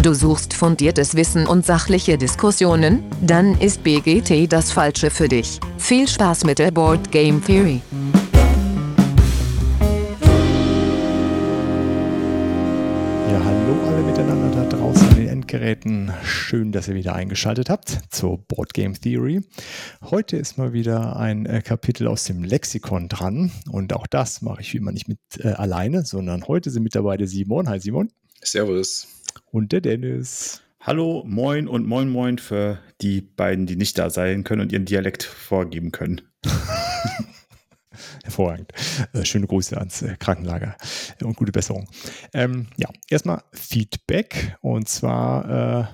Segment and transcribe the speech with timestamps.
[0.00, 3.02] Du suchst fundiertes Wissen und sachliche Diskussionen?
[3.20, 5.58] Dann ist BGT das Falsche für dich.
[5.76, 7.80] Viel Spaß mit der Board Game Theory.
[13.28, 16.12] Ja, hallo alle miteinander da draußen an den Endgeräten.
[16.22, 19.40] Schön, dass ihr wieder eingeschaltet habt zur Board Game Theory.
[20.00, 24.60] Heute ist mal wieder ein äh, Kapitel aus dem Lexikon dran und auch das mache
[24.60, 27.68] ich wie immer nicht mit äh, alleine, sondern heute sind mit dabei der Simon.
[27.68, 28.12] Hi Simon.
[28.40, 29.08] Servus
[29.50, 30.62] und der Dennis.
[30.80, 34.84] Hallo, moin und moin moin für die beiden, die nicht da sein können und ihren
[34.84, 36.22] Dialekt vorgeben können.
[38.24, 38.72] Hervorragend.
[39.12, 40.76] Äh, schöne Grüße ans äh, Krankenlager
[41.22, 41.88] und gute Besserung.
[42.32, 45.48] Ähm, ja, erstmal Feedback und zwar,
[45.80, 45.86] äh,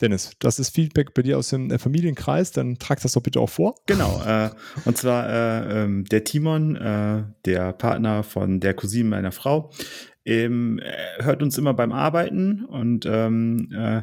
[0.00, 3.40] Dennis, das ist Feedback bei dir aus dem äh, Familienkreis, dann trag das doch bitte
[3.40, 3.76] auch vor.
[3.86, 4.50] Genau, äh,
[4.84, 6.74] und zwar äh, ähm, der Timon,
[7.44, 9.70] der Partner von der Cousine meiner Frau,
[10.28, 10.80] ähm,
[11.18, 14.02] hört uns immer beim Arbeiten und ähm, äh,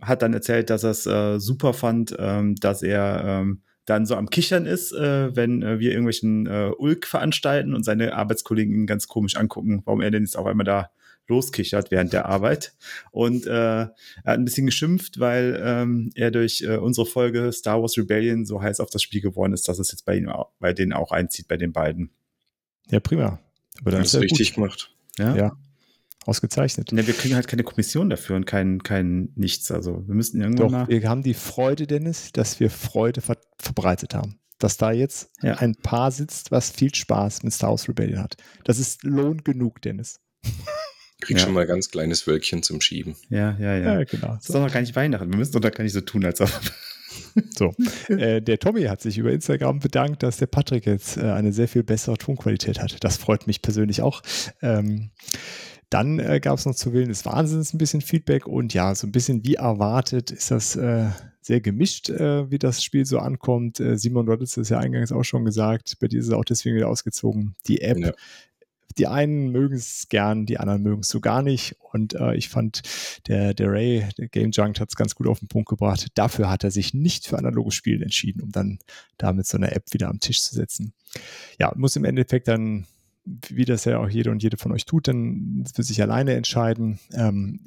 [0.00, 4.16] hat dann erzählt, dass er es äh, super fand, ähm, dass er ähm, dann so
[4.16, 8.86] am Kichern ist, äh, wenn äh, wir irgendwelchen äh, Ulk veranstalten und seine Arbeitskollegen ihn
[8.86, 10.90] ganz komisch angucken, warum er denn jetzt auf einmal da
[11.28, 12.74] loskichert während der Arbeit.
[13.10, 17.80] Und äh, er hat ein bisschen geschimpft, weil ähm, er durch äh, unsere Folge Star
[17.80, 20.72] Wars Rebellion so heiß auf das Spiel geworden ist, dass es jetzt bei, ihm, bei
[20.72, 22.10] denen auch einzieht, bei den beiden.
[22.90, 23.40] Ja, prima.
[23.80, 24.54] Aber dann ist es richtig gut.
[24.54, 24.94] gemacht.
[25.18, 25.36] Ja.
[25.36, 25.56] ja.
[26.26, 26.92] Ausgezeichnet.
[26.92, 29.70] Ja, wir kriegen halt keine Kommission dafür und kein, kein Nichts.
[29.70, 30.88] Also wir müssen irgendwann Doch, mal.
[30.88, 34.38] Wir haben die Freude, Dennis, dass wir Freude ver verbreitet haben.
[34.58, 35.54] Dass da jetzt ja.
[35.54, 38.36] ein Paar sitzt, was viel Spaß mit Star Wars Rebellion hat.
[38.64, 40.20] Das ist Lohn genug, Dennis.
[41.20, 41.44] Krieg ja.
[41.44, 43.16] schon mal ein ganz kleines Wölkchen zum Schieben.
[43.28, 43.98] Ja, ja, ja.
[43.98, 44.34] ja genau.
[44.34, 45.30] Das ist doch noch gar nicht Weihnachten.
[45.30, 46.50] Wir müssen doch da gar nicht so tun, als ob.
[47.56, 47.74] So,
[48.08, 51.68] äh, der Tommy hat sich über Instagram bedankt, dass der Patrick jetzt äh, eine sehr
[51.68, 53.02] viel bessere Tonqualität hat.
[53.04, 54.22] Das freut mich persönlich auch.
[54.60, 55.10] Ähm,
[55.96, 59.06] dann äh, gab es noch zu Willen des Wahnsinns ein bisschen Feedback und ja, so
[59.06, 61.08] ein bisschen wie erwartet ist das äh,
[61.40, 63.80] sehr gemischt, äh, wie das Spiel so ankommt.
[63.80, 66.44] Äh, Simon, du hattest es ja eingangs auch schon gesagt, bei dir ist es auch
[66.44, 67.56] deswegen wieder ausgezogen.
[67.66, 68.12] Die App, ja.
[68.98, 71.76] die einen mögen es gern, die anderen mögen es so gar nicht.
[71.92, 72.82] Und äh, ich fand,
[73.26, 76.08] der, der Ray, der Game Junk, hat es ganz gut auf den Punkt gebracht.
[76.12, 78.80] Dafür hat er sich nicht für analoges Spielen entschieden, um dann
[79.16, 80.92] damit so eine App wieder am Tisch zu setzen.
[81.58, 82.86] Ja, muss im Endeffekt dann
[83.26, 86.98] wie das ja auch jeder und jede von euch tut, dann für sich alleine entscheiden.
[87.12, 87.60] Ähm,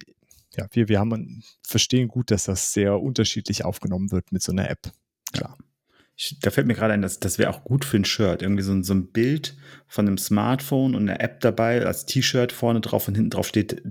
[0.58, 4.70] ja, wir, wir haben, verstehen gut, dass das sehr unterschiedlich aufgenommen wird mit so einer
[4.70, 4.92] App.
[5.32, 5.58] Klar.
[6.16, 8.42] Ich, da fällt mir gerade ein, dass das wäre auch gut für ein Shirt.
[8.42, 9.56] Irgendwie so, so ein Bild
[9.88, 13.84] von einem Smartphone und eine App dabei als T-Shirt vorne drauf und hinten drauf steht.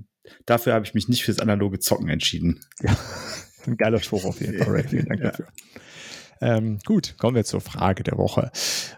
[0.44, 2.60] Dafür habe ich mich nicht fürs analoge Zocken entschieden.
[2.82, 2.96] Ja,
[3.66, 4.84] ein geiler Spruch auf jeden Fall.
[4.88, 5.30] Vielen Dank ja.
[5.30, 5.48] dafür.
[6.40, 8.50] Ähm, gut, kommen wir zur Frage der Woche.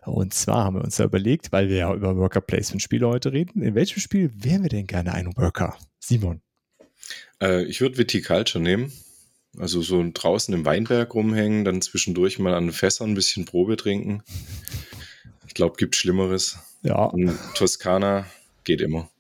[0.05, 3.33] Und zwar haben wir uns da überlegt, weil wir ja über Worker Placement Spiele heute
[3.33, 5.77] reden, in welchem Spiel wären wir denn gerne ein Worker?
[5.99, 6.41] Simon.
[7.41, 8.93] Äh, ich würde Viticulture nehmen.
[9.59, 14.23] Also so draußen im Weinberg rumhängen, dann zwischendurch mal an Fässern ein bisschen Probe trinken.
[15.47, 16.59] Ich glaube, gibt Schlimmeres.
[16.83, 17.05] Ja.
[17.05, 18.27] Und Toskana
[18.63, 19.11] geht immer.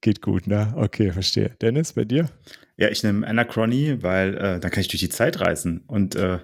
[0.00, 0.72] Geht gut, ne?
[0.76, 1.54] Okay, verstehe.
[1.60, 2.30] Dennis, bei dir?
[2.76, 6.38] Ja, ich nehme Anachrony, weil äh, dann kann ich durch die Zeit reisen und äh,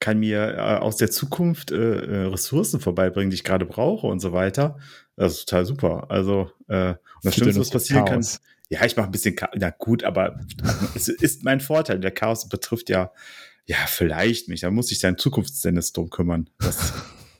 [0.00, 4.20] kann mir äh, aus der Zukunft äh, äh, Ressourcen vorbeibringen, die ich gerade brauche und
[4.20, 4.78] so weiter.
[5.16, 6.10] Das ist total super.
[6.10, 8.40] Also, äh, und das Schlimmste, was passieren Chaos.
[8.40, 8.46] kann.
[8.70, 9.54] Ja, ich mache ein bisschen, Chaos.
[9.58, 10.40] na gut, aber
[10.94, 12.00] es ist mein Vorteil.
[12.00, 13.12] Der Chaos betrifft ja,
[13.66, 14.60] ja, vielleicht mich.
[14.60, 16.48] Da muss ich seinen Zukunftsdennis drum kümmern.
[16.58, 16.94] Was,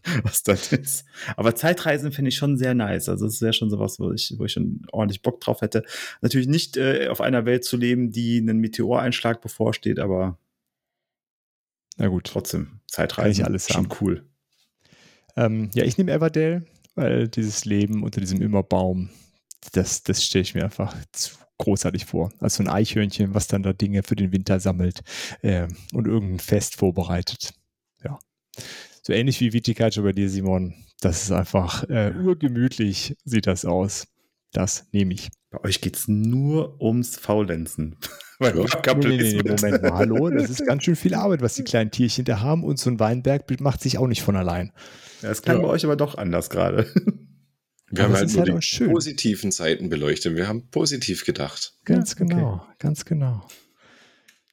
[0.23, 1.05] was das ist.
[1.37, 3.09] Aber Zeitreisen finde ich schon sehr nice.
[3.09, 5.83] Also es wäre schon sowas, wo ich, wo ich schon ordentlich Bock drauf hätte.
[6.21, 10.39] Natürlich nicht äh, auf einer Welt zu leben, die einen Meteoreinschlag bevorsteht, aber
[12.01, 12.25] na gut.
[12.25, 13.23] Trotzdem, Zeitreisen.
[13.23, 13.99] Kann ich alles schon haben.
[14.01, 14.25] cool.
[15.37, 19.11] Ähm, ja, ich nehme Everdale, weil dieses Leben unter diesem Immerbaum,
[19.73, 22.33] das, das stelle ich mir einfach zu großartig vor.
[22.39, 25.03] Als so ein Eichhörnchen, was dann da Dinge für den Winter sammelt
[25.43, 27.53] äh, und irgendein Fest vorbereitet.
[28.03, 28.19] Ja.
[29.03, 30.75] So ähnlich wie Viticulture bei dir, Simon.
[31.01, 34.09] Das ist einfach äh, urgemütlich, sieht das aus.
[34.53, 35.29] Das nehme ich.
[35.51, 37.97] Bei euch geht es nur ums Faulenzen.
[38.41, 41.63] Weil nee, nee, nee, Moment mal, hallo, das ist ganz schön viel Arbeit, was die
[41.65, 44.73] kleinen Tierchen da haben und so ein Weinberg macht sich auch nicht von allein.
[45.21, 45.63] Ja, das kann ja.
[45.63, 46.87] bei euch aber doch anders gerade.
[47.91, 50.37] Wir aber haben halt nur halt die positiven Seiten beleuchtet.
[50.37, 51.75] Wir haben positiv gedacht.
[51.85, 52.75] Ganz ja, genau, okay.
[52.79, 53.45] ganz genau.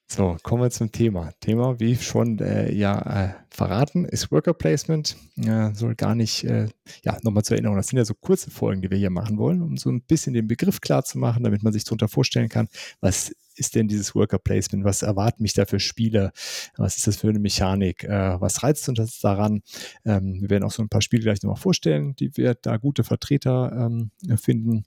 [0.09, 1.31] So, kommen wir zum Thema.
[1.39, 5.15] Thema, wie schon äh, ja äh, verraten, ist Worker Placement.
[5.37, 6.67] Äh, soll gar nicht, äh,
[7.05, 9.61] ja, nochmal zur Erinnerung, das sind ja so kurze Folgen, die wir hier machen wollen,
[9.61, 12.67] um so ein bisschen den Begriff klar zu machen, damit man sich darunter vorstellen kann,
[13.01, 14.83] was ist denn dieses Worker Placement?
[14.83, 16.31] Was erwarten mich da für Spiele?
[16.77, 18.03] Was ist das für eine Mechanik?
[18.03, 19.61] Äh, was reizt uns daran?
[20.05, 23.03] Ähm, wir werden auch so ein paar Spiele gleich nochmal vorstellen, die wir da gute
[23.03, 24.85] Vertreter ähm, finden.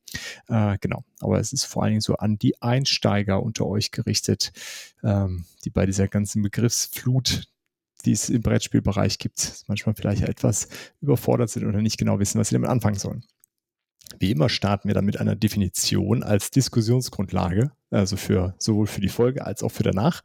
[0.48, 1.04] Äh, genau.
[1.20, 4.52] Aber es ist vor allen Dingen so an die Einsteiger unter euch gerichtet,
[5.02, 7.48] ähm, die bei dieser ganzen Begriffsflut
[8.06, 10.68] die es im Brettspielbereich gibt, manchmal vielleicht etwas
[11.02, 13.24] überfordert sind oder nicht genau wissen, was sie damit anfangen sollen.
[14.18, 19.08] Wie immer starten wir dann mit einer Definition als Diskussionsgrundlage, also für sowohl für die
[19.08, 20.22] Folge als auch für danach.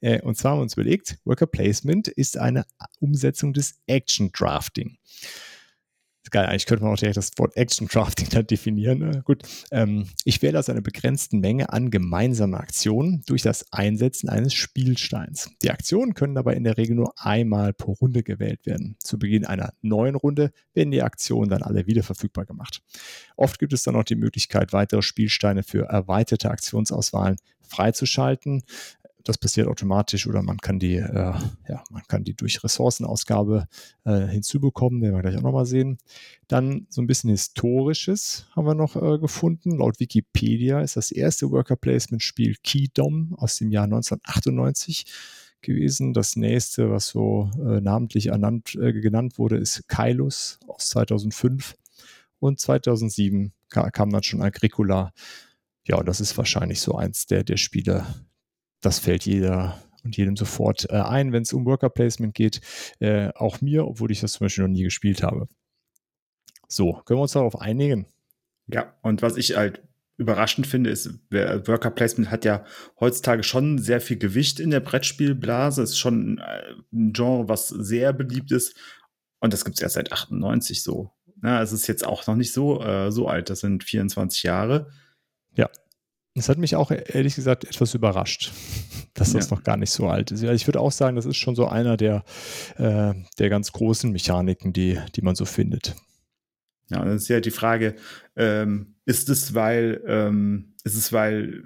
[0.00, 2.64] Äh, und zwar haben wir uns überlegt, Worker Placement ist eine
[3.00, 4.98] Umsetzung des Action Drafting
[6.30, 8.98] geil, eigentlich könnte man auch direkt das Wort Action Drafting da definieren.
[8.98, 9.22] Ne?
[9.24, 14.54] Gut, ähm, ich wähle aus einer begrenzten Menge an gemeinsamen Aktionen durch das Einsetzen eines
[14.54, 15.50] Spielsteins.
[15.62, 18.96] Die Aktionen können dabei in der Regel nur einmal pro Runde gewählt werden.
[19.00, 22.82] Zu Beginn einer neuen Runde werden die Aktionen dann alle wieder verfügbar gemacht.
[23.36, 27.36] Oft gibt es dann auch die Möglichkeit, weitere Spielsteine für erweiterte Aktionsauswahlen
[27.68, 28.62] freizuschalten.
[29.26, 31.34] Das passiert automatisch oder man kann die, äh,
[31.68, 33.66] ja, man kann die durch Ressourcenausgabe
[34.04, 35.98] äh, hinzubekommen, werden wir gleich auch nochmal sehen.
[36.46, 39.78] Dann so ein bisschen Historisches haben wir noch äh, gefunden.
[39.78, 45.06] Laut Wikipedia ist das erste Worker Placement Spiel Keydom aus dem Jahr 1998
[45.60, 46.12] gewesen.
[46.14, 51.74] Das nächste, was so äh, namentlich ernannt, äh, genannt wurde, ist Kailus aus 2005.
[52.38, 55.12] Und 2007 kam dann schon Agricola.
[55.84, 58.06] Ja, und das ist wahrscheinlich so eins der, der Spiele,
[58.86, 62.60] das fällt jeder und jedem sofort äh, ein, wenn es um Worker Placement geht.
[63.00, 65.48] Äh, auch mir, obwohl ich das zum Beispiel noch nie gespielt habe.
[66.68, 68.06] So, können wir uns darauf einigen?
[68.68, 69.82] Ja, und was ich halt
[70.18, 72.64] überraschend finde, ist, Worker Placement hat ja
[73.00, 75.82] heutzutage schon sehr viel Gewicht in der Brettspielblase.
[75.82, 78.76] Ist schon äh, ein Genre, was sehr beliebt ist.
[79.40, 81.10] Und das gibt es erst seit 98 so.
[81.42, 83.50] Ja, es ist jetzt auch noch nicht so, äh, so alt.
[83.50, 84.90] Das sind 24 Jahre.
[85.54, 85.68] Ja.
[86.36, 88.52] Das hat mich auch ehrlich gesagt etwas überrascht,
[89.14, 89.56] dass das ja.
[89.56, 90.42] noch gar nicht so alt ist.
[90.42, 92.24] Ich würde auch sagen, das ist schon so einer der,
[92.76, 95.96] äh, der ganz großen Mechaniken, die, die man so findet.
[96.90, 97.96] Ja, dann ist ja die Frage,
[98.36, 101.64] ähm, ist es, weil, ähm, ist es, weil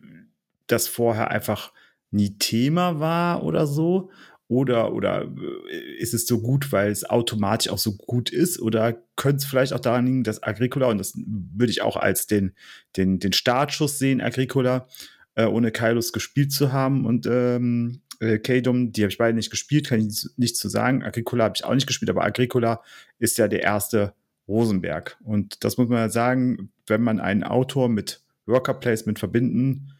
[0.68, 1.72] das vorher einfach
[2.12, 4.10] nie Thema war oder so?
[4.50, 5.32] Oder, oder
[5.70, 8.60] äh, ist es so gut, weil es automatisch auch so gut ist?
[8.60, 12.26] Oder könnte es vielleicht auch daran liegen, dass Agricola, und das würde ich auch als
[12.26, 12.56] den,
[12.96, 14.88] den, den Startschuss sehen, Agricola,
[15.36, 19.50] äh, ohne Kailos gespielt zu haben und ähm, äh, Kadum, die habe ich beide nicht
[19.50, 21.04] gespielt, kann ich nichts zu sagen.
[21.04, 22.82] Agricola habe ich auch nicht gespielt, aber Agricola
[23.20, 24.14] ist ja der erste
[24.48, 25.16] Rosenberg.
[25.22, 29.92] Und das muss man ja sagen, wenn man einen Autor mit Worker Placement verbinden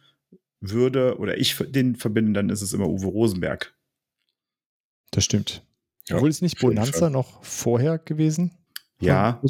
[0.59, 3.73] würde, oder ich den verbinde, dann ist es immer Uwe Rosenberg.
[5.11, 5.63] Das stimmt.
[6.07, 8.51] Ja, Obwohl es nicht Bonanza noch vorher gewesen?
[8.99, 9.41] Ja,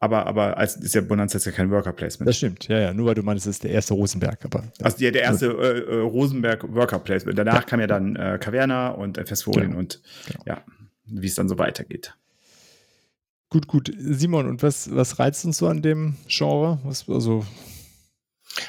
[0.00, 2.28] aber, aber als ist ja Bonanza ist ja kein Worker Placement.
[2.28, 2.94] Das stimmt, ja, ja.
[2.94, 4.44] Nur weil du meinst, es ist der erste Rosenberg.
[4.44, 7.36] Aber, also ja, der erste äh, äh, Rosenberg Worker Placement.
[7.36, 7.62] Danach ja.
[7.62, 9.80] kam ja dann äh, Caverna und Festfolien genau.
[9.80, 10.42] und genau.
[10.46, 10.62] ja,
[11.06, 12.14] wie es dann so weitergeht.
[13.50, 13.92] Gut, gut.
[13.98, 16.78] Simon, und was, was reizt uns so an dem Genre?
[16.84, 17.44] Was, also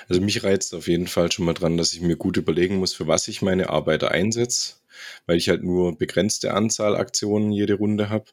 [0.07, 2.93] also mich reizt auf jeden Fall schon mal dran, dass ich mir gut überlegen muss,
[2.93, 4.78] für was ich meine Arbeiter einsetze
[5.25, 8.25] weil ich halt nur begrenzte Anzahl Aktionen jede Runde habe.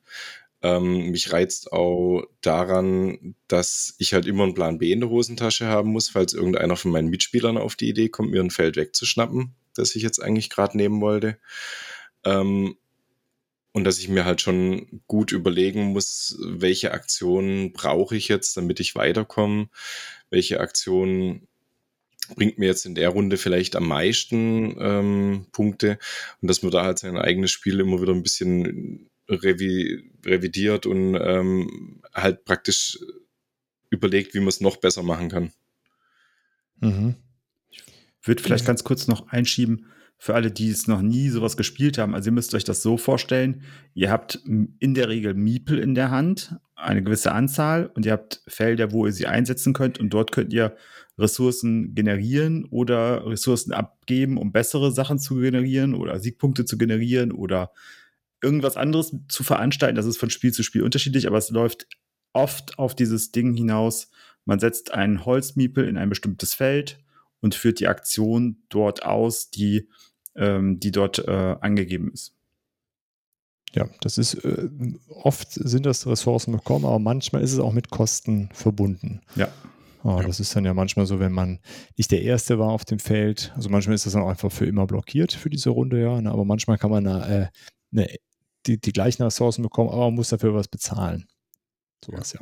[0.63, 5.67] Ähm, mich reizt auch daran, dass ich halt immer einen Plan B in der Hosentasche
[5.67, 9.55] haben muss, falls irgendeiner von meinen Mitspielern auf die Idee kommt, mir ein Feld wegzuschnappen,
[9.75, 11.39] das ich jetzt eigentlich gerade nehmen wollte.
[12.25, 12.77] Ähm,
[13.73, 18.81] und dass ich mir halt schon gut überlegen muss, welche Aktionen brauche ich jetzt, damit
[18.81, 19.69] ich weiterkomme,
[20.31, 21.47] welche Aktionen
[22.35, 25.99] bringt mir jetzt in der Runde vielleicht am meisten ähm, Punkte
[26.41, 31.15] und dass man da halt sein eigenes Spiel immer wieder ein bisschen revi revidiert und
[31.21, 32.99] ähm, halt praktisch
[33.91, 35.53] überlegt, wie man es noch besser machen kann.
[36.81, 37.17] Mhm.
[37.71, 39.87] Ich würde vielleicht ganz kurz noch einschieben,
[40.19, 42.15] für alle, die es noch nie sowas gespielt haben.
[42.15, 43.63] Also ihr müsst euch das so vorstellen,
[43.95, 48.43] ihr habt in der Regel Miepel in der Hand, eine gewisse Anzahl und ihr habt
[48.47, 50.77] Felder, wo ihr sie einsetzen könnt und dort könnt ihr
[51.19, 57.73] Ressourcen generieren oder Ressourcen abgeben, um bessere Sachen zu generieren oder Siegpunkte zu generieren oder
[58.43, 59.97] irgendwas anderes zu veranstalten.
[59.97, 61.87] Das ist von Spiel zu Spiel unterschiedlich, aber es läuft
[62.33, 64.11] oft auf dieses Ding hinaus.
[64.45, 66.99] Man setzt einen Holzmiepel in ein bestimmtes Feld
[67.41, 69.89] und führt die Aktion dort aus, die,
[70.35, 72.35] ähm, die dort äh, angegeben ist.
[73.75, 74.69] Ja, das ist äh,
[75.09, 79.21] oft sind das Ressourcen bekommen, aber manchmal ist es auch mit Kosten verbunden.
[79.35, 79.49] Ja.
[80.03, 80.27] Oh, ja.
[80.27, 81.59] Das ist dann ja manchmal so, wenn man
[81.97, 83.53] nicht der Erste war auf dem Feld.
[83.57, 86.21] Also manchmal ist das dann einfach für immer blockiert für diese Runde, ja.
[86.21, 86.31] Ne?
[86.31, 87.49] Aber manchmal kann man äh,
[87.91, 88.17] ne,
[88.67, 91.27] die, die gleichen Ressourcen bekommen, aber man muss dafür was bezahlen.
[92.05, 92.41] Sowas, ja.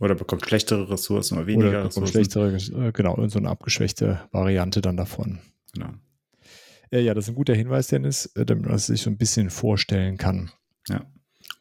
[0.00, 2.12] Oder bekommt schlechtere Ressourcen oder weniger oder Ressourcen.
[2.12, 5.38] Schlechtere, äh, genau, so eine abgeschwächte Variante dann davon.
[5.72, 5.90] Genau.
[6.90, 9.50] Äh, ja, das ist ein guter Hinweis, Dennis, äh, damit man sich so ein bisschen
[9.50, 10.50] vorstellen kann.
[10.88, 11.06] Ja.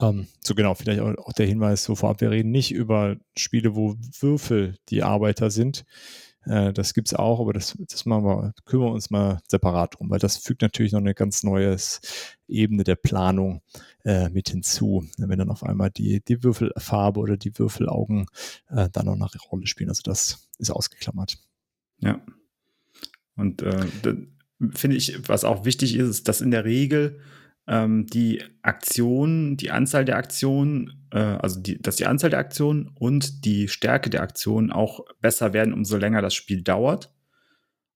[0.02, 3.76] Ähm, so genau, vielleicht auch, auch, der Hinweis so vorab, wir reden nicht über Spiele,
[3.76, 5.86] wo Würfel die Arbeiter sind.
[6.46, 9.96] Äh, das gibt es auch, aber das, das machen wir, kümmern wir uns mal separat
[9.98, 11.76] drum, weil das fügt natürlich noch eine ganz neue
[12.48, 13.62] Ebene der Planung
[14.04, 18.28] äh, mit hinzu, wenn dann auf einmal die, die Würfelfarbe oder die Würfelaugen
[18.70, 19.90] äh, dann noch eine Rolle spielen.
[19.90, 21.38] Also das ist ausgeklammert.
[22.00, 22.22] Ja.
[23.36, 23.86] Und äh,
[24.72, 27.20] finde ich, was auch wichtig ist, ist, dass in der Regel
[27.68, 32.92] ähm, die Aktion, die Anzahl der Aktionen, äh, also die, dass die Anzahl der Aktionen
[32.96, 37.12] und die Stärke der Aktionen auch besser werden, umso länger das Spiel dauert.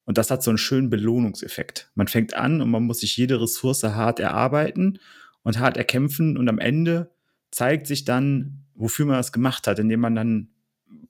[0.05, 1.91] Und das hat so einen schönen Belohnungseffekt.
[1.93, 4.99] Man fängt an und man muss sich jede Ressource hart erarbeiten
[5.43, 7.11] und hart erkämpfen und am Ende
[7.51, 10.49] zeigt sich dann, wofür man das gemacht hat, indem man dann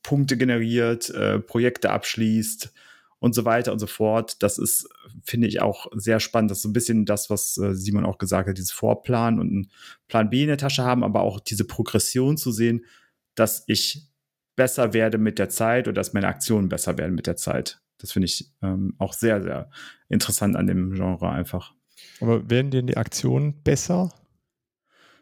[0.03, 2.73] Punkte generiert, äh, Projekte abschließt,
[3.19, 4.41] und so weiter und so fort.
[4.41, 4.89] Das ist,
[5.23, 6.51] finde ich, auch sehr spannend.
[6.51, 9.49] Das ist so ein bisschen das, was äh, Simon auch gesagt hat, dieses Vorplan und
[9.49, 9.71] einen
[10.07, 12.85] Plan B in der Tasche haben, aber auch diese Progression zu sehen,
[13.35, 14.07] dass ich
[14.55, 17.81] besser werde mit der Zeit oder dass meine Aktionen besser werden mit der Zeit.
[17.97, 19.69] Das finde ich ähm, auch sehr, sehr
[20.07, 21.73] interessant an dem Genre einfach.
[22.21, 24.13] Aber werden denn die Aktionen besser?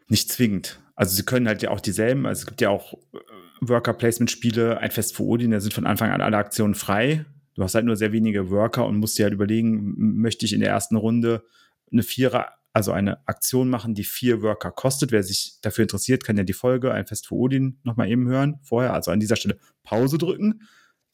[0.08, 0.80] Nicht zwingend.
[0.94, 3.18] Also sie können halt ja auch dieselben, also es gibt ja auch äh,
[3.60, 7.24] Worker-Placement-Spiele, ein Fest für Odin, da sind von Anfang an alle Aktionen frei
[7.58, 10.60] du hast halt nur sehr wenige Worker und musst dir halt überlegen, möchte ich in
[10.60, 11.42] der ersten Runde
[11.90, 15.10] eine Vierer, also eine Aktion machen, die vier Worker kostet.
[15.10, 18.60] Wer sich dafür interessiert, kann ja die Folge Ein Fest für Odin nochmal eben hören.
[18.62, 20.62] Vorher, also an dieser Stelle Pause drücken.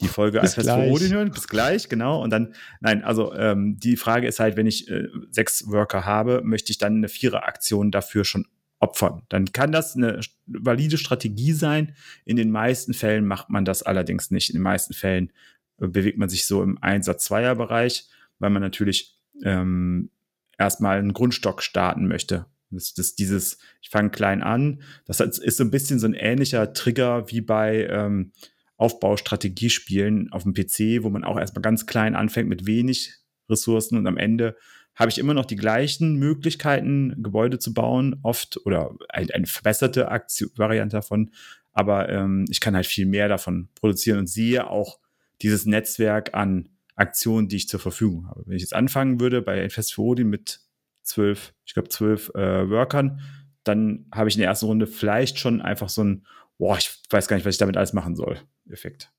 [0.03, 1.31] Die Folge Bis Ein Fest für Odin hören.
[1.31, 2.23] Bis gleich, genau.
[2.23, 6.43] Und dann, nein, also ähm, die Frage ist halt, wenn ich äh, sechs Worker habe,
[6.45, 8.47] möchte ich dann eine Vierer-Aktion dafür schon
[8.81, 9.23] opfern.
[9.31, 11.95] Dann kann das eine valide Strategie sein.
[12.27, 14.51] In den meisten Fällen macht man das allerdings nicht.
[14.51, 15.33] In den meisten Fällen
[15.79, 20.11] bewegt man sich so im Einsatz-Zweier-Bereich, weil man natürlich ähm,
[20.59, 22.47] erstmal einen Grundstock starten möchte.
[22.71, 26.73] Das, das dieses, ich fange klein an, das ist so ein bisschen so ein ähnlicher
[26.73, 28.33] Trigger wie bei ähm,
[28.77, 33.15] Aufbaustrategiespielen auf dem PC, wo man auch erstmal ganz klein anfängt mit wenig
[33.49, 34.57] Ressourcen und am Ende
[34.97, 40.09] habe ich immer noch die gleichen Möglichkeiten, Gebäude zu bauen, oft oder ein, eine verbesserte
[40.09, 41.31] Aktion, Variante davon,
[41.73, 44.99] aber ähm, ich kann halt viel mehr davon produzieren und sehe auch
[45.45, 48.45] dieses Netzwerk an Aktionen, die ich zur Verfügung habe.
[48.47, 50.61] Wenn ich jetzt anfangen würde bei Fest für Odin mit
[51.03, 53.21] zwölf, ich glaube zwölf äh, Workern,
[53.63, 56.27] dann habe ich in der ersten Runde vielleicht schon einfach so ein,
[56.59, 59.13] boah, ich weiß gar nicht, was ich damit alles machen soll, Effekt.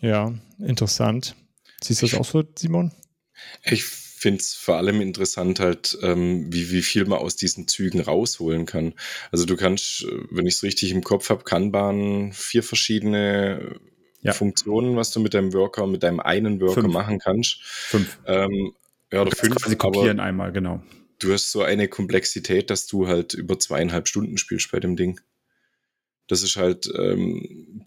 [0.00, 1.34] Ja, interessant.
[1.82, 2.92] Siehst du das auch so, Simon?
[3.62, 3.84] Ich
[4.24, 8.64] finde es vor allem interessant halt, ähm, wie, wie viel man aus diesen Zügen rausholen
[8.64, 8.94] kann.
[9.30, 13.78] Also du kannst, wenn ich es richtig im Kopf habe, Kanban vier verschiedene
[14.24, 14.32] ja.
[14.32, 16.92] Funktionen, was du mit deinem Worker, mit deinem einen Worker fünf.
[16.92, 17.62] machen kannst.
[17.62, 18.18] Fünf.
[18.26, 18.72] Ähm,
[19.12, 19.56] ja, oder fünf.
[19.56, 20.82] Quasi kopieren einmal, genau.
[21.18, 25.20] Du hast so eine Komplexität, dass du halt über zweieinhalb Stunden spielst bei dem Ding.
[26.26, 27.84] Das ist halt ähm,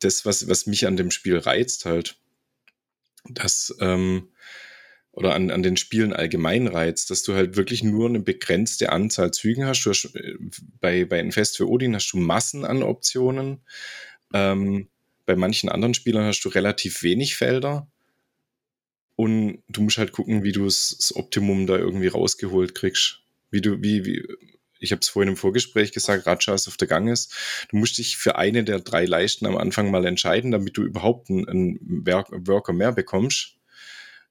[0.00, 2.16] das, was, was mich an dem Spiel reizt, halt.
[3.28, 4.28] Das, ähm,
[5.12, 9.32] oder an, an den Spielen allgemein reizt, dass du halt wirklich nur eine begrenzte Anzahl
[9.32, 9.82] Zügen hast.
[9.84, 10.36] Du hast äh,
[10.80, 13.62] bei, bei Infest für Odin hast du Massen an Optionen.
[14.34, 14.89] Ähm,
[15.30, 17.86] bei manchen anderen Spielern hast du relativ wenig Felder
[19.14, 23.20] und du musst halt gucken, wie du das Optimum da irgendwie rausgeholt kriegst.
[23.52, 24.26] Wie du, wie, wie,
[24.80, 27.32] ich habe es vorhin im Vorgespräch gesagt, Raja ist auf der Gang ist.
[27.68, 31.30] Du musst dich für eine der drei Leisten am Anfang mal entscheiden, damit du überhaupt
[31.30, 33.54] einen, einen Worker mehr bekommst.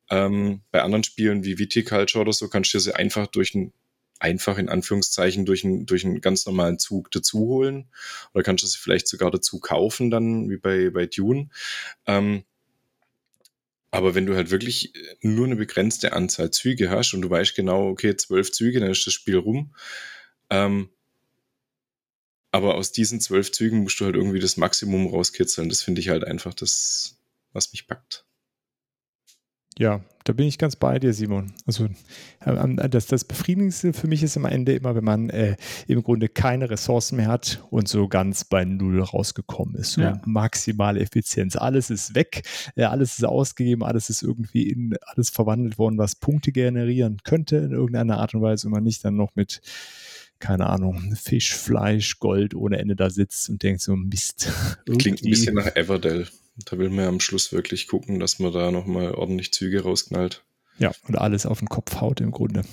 [0.10, 3.72] Ähm, bei anderen Spielen wie Viticulture oder so kannst du sie einfach durch ein
[4.20, 7.90] einfach in Anführungszeichen durch, ein, durch einen ganz normalen Zug dazu holen.
[8.34, 11.50] Oder kannst du sie vielleicht sogar dazu kaufen, dann wie bei, bei Dune.
[12.06, 12.44] Ähm,
[13.92, 17.88] aber wenn du halt wirklich nur eine begrenzte Anzahl Züge hast und du weißt genau,
[17.88, 19.74] okay, zwölf Züge, dann ist das Spiel rum.
[20.50, 20.90] Ähm,
[22.52, 25.70] aber aus diesen zwölf Zügen musst du halt irgendwie das Maximum rauskitzeln.
[25.70, 27.18] Das finde ich halt einfach das,
[27.54, 28.26] was mich packt.
[29.80, 31.54] Ja, da bin ich ganz bei dir, Simon.
[31.66, 31.88] Also
[32.46, 35.56] ähm, das, das Befriedigendste für mich ist am Ende immer, wenn man äh,
[35.88, 39.94] im Grunde keine Ressourcen mehr hat und so ganz bei Null rausgekommen ist.
[39.94, 40.22] So ja.
[40.26, 41.56] maximale Effizienz.
[41.56, 42.44] Alles ist weg,
[42.76, 47.56] äh, alles ist ausgegeben, alles ist irgendwie in alles verwandelt worden, was Punkte generieren könnte
[47.56, 49.62] in irgendeiner Art und Weise und man nicht dann noch mit
[50.40, 54.50] keine Ahnung, Fisch, Fleisch, Gold ohne Ende da sitzt und denkt so, Mist.
[54.86, 56.28] Klingt ein bisschen nach Everdell.
[56.66, 60.44] Da will man ja am Schluss wirklich gucken, dass man da nochmal ordentlich Züge rausknallt.
[60.78, 62.64] Ja, und alles auf den Kopf haut im Grunde.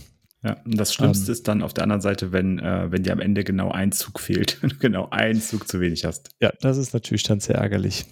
[0.46, 3.12] Ja, und das Schlimmste ähm, ist dann auf der anderen Seite, wenn, äh, wenn dir
[3.12, 6.30] am Ende genau ein Zug fehlt, genau einen Zug zu wenig hast.
[6.40, 8.04] Ja, das ist natürlich dann sehr ärgerlich.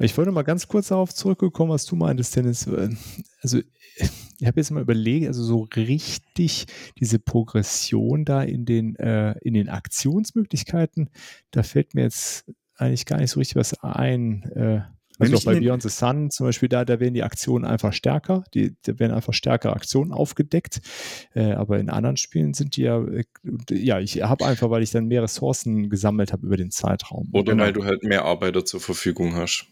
[0.00, 2.66] Ich wollte mal ganz kurz darauf zurückgekommen, was du meintest, Dennis.
[2.66, 2.90] Äh,
[3.42, 3.60] also,
[3.98, 6.66] ich habe jetzt mal überlegt, also so richtig
[6.98, 11.10] diese Progression da in den, äh, in den Aktionsmöglichkeiten,
[11.50, 14.42] da fällt mir jetzt eigentlich gar nicht so richtig was ein.
[14.54, 14.80] Äh,
[15.20, 18.44] also auch bei Beyond the Sun zum Beispiel, da, da werden die Aktionen einfach stärker,
[18.54, 20.80] die, da werden einfach stärkere Aktionen aufgedeckt.
[21.34, 23.24] Äh, aber in anderen Spielen sind die ja, äh,
[23.70, 27.28] ja, ich habe einfach, weil ich dann mehr Ressourcen gesammelt habe über den Zeitraum.
[27.32, 27.64] Oder genau.
[27.64, 29.66] weil du halt mehr Arbeiter zur Verfügung hast.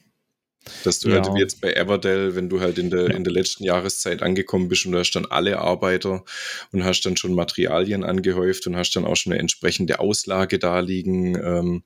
[0.85, 1.33] Dass du halt ja.
[1.33, 3.17] halt jetzt bei Everdell, wenn du halt in der, ja.
[3.17, 6.25] in der letzten Jahreszeit angekommen bist und du hast dann alle Arbeiter
[6.73, 10.81] und hast dann schon Materialien angehäuft und hast dann auch schon eine entsprechende Auslage da
[10.81, 11.37] liegen.
[11.37, 11.83] Ähm,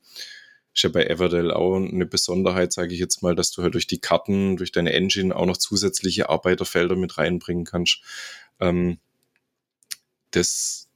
[0.75, 3.87] ist ja bei Everdell auch eine Besonderheit, sage ich jetzt mal, dass du halt durch
[3.87, 8.00] die Karten, durch deine Engine auch noch zusätzliche Arbeiterfelder mit reinbringen kannst.
[8.59, 8.99] Ähm,
[10.31, 10.88] das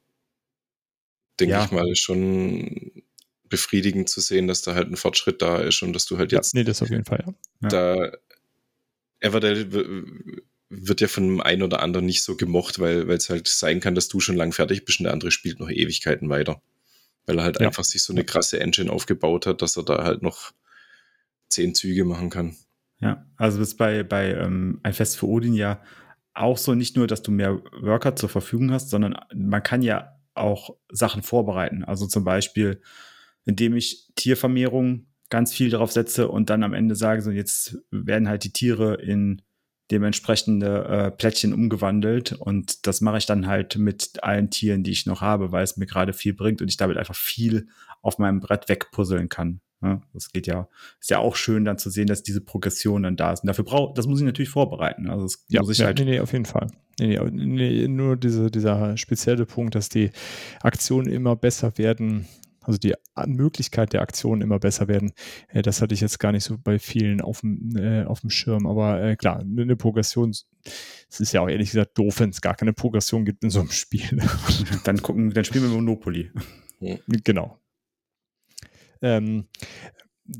[1.39, 1.65] denke ja.
[1.65, 3.03] ich mal ist schon
[3.49, 6.55] befriedigend zu sehen, dass da halt ein Fortschritt da ist und dass du halt jetzt.
[6.55, 7.23] Ja, nee, das auf jeden Fall,
[7.63, 7.69] ja.
[7.69, 8.13] Da
[9.21, 9.71] Everdell
[10.69, 13.95] wird ja von dem einen oder anderen nicht so gemocht, weil es halt sein kann,
[13.95, 16.63] dass du schon lang fertig bist und der andere spielt noch Ewigkeiten weiter
[17.27, 17.67] weil er halt ja.
[17.67, 20.53] einfach sich so eine krasse Engine aufgebaut hat, dass er da halt noch
[21.49, 22.57] zehn Züge machen kann.
[22.99, 25.83] Ja, also das ist bei, bei ähm, ein Fest für Odin ja
[26.35, 30.17] auch so nicht nur, dass du mehr Worker zur Verfügung hast, sondern man kann ja
[30.35, 31.83] auch Sachen vorbereiten.
[31.83, 32.81] Also zum Beispiel,
[33.45, 38.29] indem ich Tiervermehrung ganz viel darauf setze und dann am Ende sage, so jetzt werden
[38.29, 39.43] halt die Tiere in
[39.91, 45.07] dementsprechende äh, Plättchen umgewandelt und das mache ich dann halt mit allen Tieren, die ich
[45.07, 47.69] noch habe, weil es mir gerade viel bringt und ich damit einfach viel
[48.03, 49.61] auf meinem Brett wegpuzzeln kann.
[49.83, 50.69] Ja, das geht ja,
[51.01, 53.43] ist ja auch schön dann zu sehen, dass diese Progression dann da ist.
[53.43, 55.11] Und dafür braucht, das muss ich natürlich vorbereiten.
[55.11, 55.99] Also das ja, muss ich ja, halt.
[55.99, 56.69] Nee, nee, auf jeden Fall.
[56.99, 60.11] Nee, nee, nee, nur diese, dieser spezielle Punkt, dass die
[60.63, 62.27] Aktionen immer besser werden,
[62.67, 62.95] also die
[63.27, 65.13] Möglichkeit der Aktionen immer besser werden.
[65.49, 68.31] Äh, das hatte ich jetzt gar nicht so bei vielen auf dem, äh, auf dem
[68.31, 68.67] Schirm.
[68.67, 72.57] Aber äh, klar, eine Progression, es ist ja auch ehrlich gesagt doof, wenn es gar
[72.57, 74.21] keine Progression gibt in so einem Spiel.
[74.85, 76.33] dann gucken, dann spielen wir Monopoly.
[77.25, 77.59] Genau.
[79.01, 79.47] Ähm,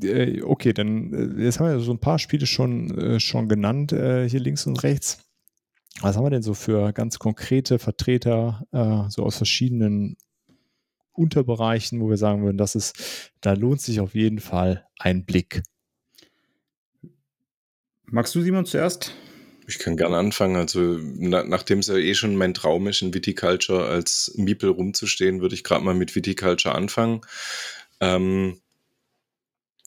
[0.01, 3.91] äh, okay, dann äh, jetzt haben wir so ein paar Spiele schon, äh, schon genannt,
[3.91, 5.23] hier links und rechts.
[6.01, 8.67] Was haben wir denn so für ganz konkrete Vertreter
[9.09, 10.15] so aus verschiedenen
[11.17, 15.63] Unterbereichen, wo wir sagen würden, das ist, da lohnt sich auf jeden Fall ein Blick.
[18.05, 19.13] Magst du, Simon, zuerst?
[19.67, 20.55] Ich kann gerne anfangen.
[20.55, 25.41] Also, na, nachdem es ja eh schon mein Traum ist, in Viticulture als Miepel rumzustehen,
[25.41, 27.21] würde ich gerade mal mit Viticulture anfangen.
[27.99, 28.61] Ähm,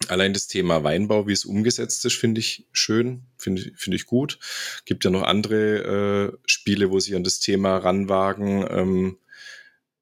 [0.09, 4.05] allein das Thema Weinbau, wie es umgesetzt ist, finde ich schön, finde ich, finde ich
[4.05, 4.39] gut.
[4.85, 8.67] Gibt ja noch andere äh, Spiele, wo sie an das Thema ranwagen.
[8.71, 9.19] Ähm,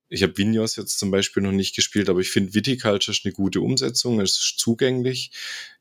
[0.08, 3.34] ich habe Vinyos jetzt zum Beispiel noch nicht gespielt, aber ich finde Viticulture ist eine
[3.34, 5.32] gute Umsetzung, es ist zugänglich.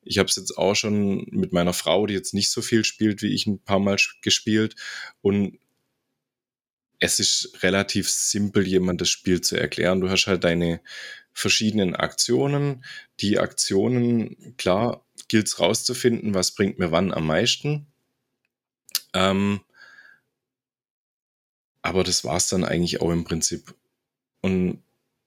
[0.04, 3.22] Ich habe es jetzt auch schon mit meiner Frau, die jetzt nicht so viel spielt
[3.22, 4.76] wie ich, ein paar Mal gespielt
[5.22, 5.60] und
[7.00, 10.02] es ist relativ simpel, jemand das Spiel zu erklären.
[10.02, 10.82] Du hast halt deine
[11.32, 12.84] verschiedenen Aktionen.
[13.20, 17.86] Die Aktionen, klar, gilt es rauszufinden, was bringt mir wann am meisten.
[19.14, 19.62] Ähm,
[21.84, 23.76] aber das war es dann eigentlich auch im Prinzip.
[24.42, 24.84] Und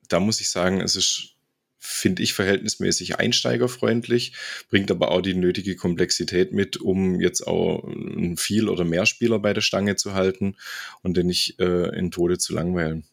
[0.08, 1.36] da muss ich sagen, es ist,
[1.78, 4.34] finde ich, verhältnismäßig einsteigerfreundlich,
[4.68, 9.38] bringt aber auch die nötige Komplexität mit, um jetzt auch ein viel oder mehr Spieler
[9.38, 10.56] bei der Stange zu halten
[11.02, 13.04] und den nicht äh, in Tode zu langweilen,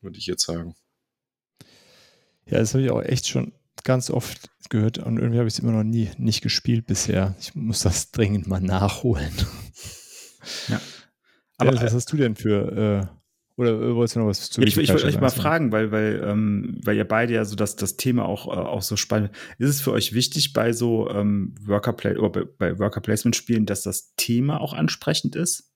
[0.00, 0.74] würde ich jetzt sagen.
[2.46, 3.52] Ja, das habe ich auch echt schon
[3.84, 7.34] ganz oft gehört und irgendwie habe ich es immer noch nie nicht gespielt bisher.
[7.40, 9.32] Ich muss das dringend mal nachholen.
[10.68, 10.80] Ja.
[11.58, 13.17] Aber ja, was hast du denn für äh,
[13.58, 16.22] oder äh, wolltest du noch was zu Ich, ich wollte euch mal fragen, weil, weil,
[16.24, 19.32] ähm, weil ihr beide ja so das, das Thema auch, äh, auch so spannend.
[19.58, 23.34] Ist es für euch wichtig bei so ähm, Worker Play oder bei, bei Worker Placement
[23.34, 25.72] Spielen, dass das Thema auch ansprechend ist?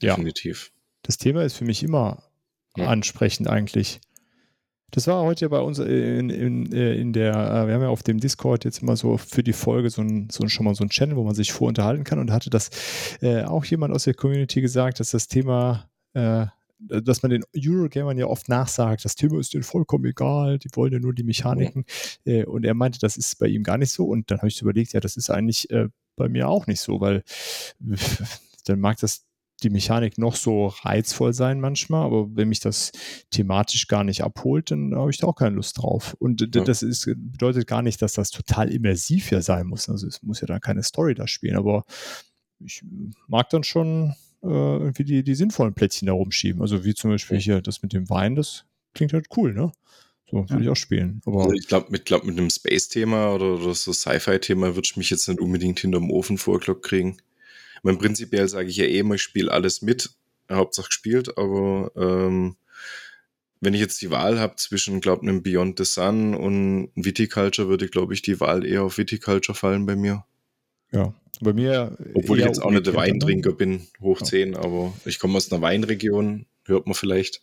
[0.00, 0.16] Ja.
[0.16, 0.72] Definitiv.
[1.02, 2.24] Das Thema ist für mich immer
[2.76, 2.88] ja.
[2.88, 4.00] ansprechend eigentlich.
[4.90, 7.88] Das war heute ja bei uns in, in, äh, in der, äh, wir haben ja
[7.88, 10.74] auf dem Discord jetzt immer so für die Folge so, ein, so ein, schon mal
[10.74, 12.70] so ein Channel, wo man sich vorunterhalten kann und hatte das
[13.20, 16.46] äh, auch jemand aus der Community gesagt, dass das Thema äh,
[16.88, 20.92] dass man den Eurogamern ja oft nachsagt, das Thema ist denen vollkommen egal, die wollen
[20.92, 21.84] ja nur die Mechaniken.
[22.24, 22.46] Ja.
[22.46, 24.04] und er meinte, das ist bei ihm gar nicht so.
[24.06, 27.00] Und dann habe ich überlegt, ja, das ist eigentlich äh, bei mir auch nicht so,
[27.00, 27.22] weil
[28.66, 29.26] dann mag das
[29.62, 32.92] die Mechanik noch so reizvoll sein manchmal, aber wenn mich das
[33.30, 36.14] thematisch gar nicht abholt, dann habe ich da auch keine Lust drauf.
[36.18, 36.64] Und ja.
[36.64, 39.88] das ist, bedeutet gar nicht, dass das total immersiv ja sein muss.
[39.88, 41.84] Also es muss ja dann keine Story da spielen, aber
[42.58, 42.82] ich
[43.26, 46.60] mag dann schon äh, irgendwie die, die sinnvollen Plätzchen da rumschieben.
[46.60, 49.72] Also wie zum Beispiel hier das mit dem Wein, das klingt halt cool, ne?
[50.30, 50.60] So, würde ja.
[50.60, 51.20] ich auch spielen.
[51.26, 54.96] Aber also ich glaube, mit, glaub, mit einem Space-Thema oder, oder so Sci-Fi-Thema würde ich
[54.96, 57.16] mich jetzt nicht unbedingt hinterm Ofen vorglockt kriegen.
[57.76, 60.10] Ich meine, prinzipiell sage ich ja eh immer, ich spiele alles mit,
[60.50, 62.56] Hauptsache gespielt, aber ähm,
[63.60, 67.68] wenn ich jetzt die Wahl habe zwischen, glaube ich, einem Beyond the Sun und Viticulture,
[67.68, 70.24] würde, glaube ich, die Wahl eher auf Viticulture fallen bei mir.
[70.92, 71.96] Ja, bei mir.
[72.14, 74.26] Obwohl ich jetzt auch nicht der Weintrinker bin, hoch ja.
[74.26, 77.42] 10, aber ich komme aus einer Weinregion, hört man vielleicht.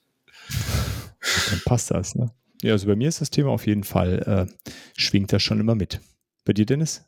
[1.50, 2.32] Dann passt das, ne?
[2.62, 5.76] Ja, also bei mir ist das Thema auf jeden Fall, äh, schwingt das schon immer
[5.76, 6.00] mit.
[6.46, 7.06] Bei dir, Dennis?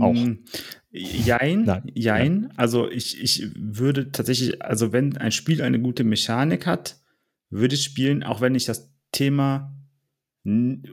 [0.00, 0.12] Auch.
[0.12, 0.44] Mm,
[0.90, 1.90] jein, Nein.
[1.94, 2.42] jein.
[2.42, 2.48] Ja.
[2.56, 7.00] Also ich, ich würde tatsächlich, also wenn ein Spiel eine gute Mechanik hat,
[7.48, 9.74] würde ich spielen, auch wenn ich das Thema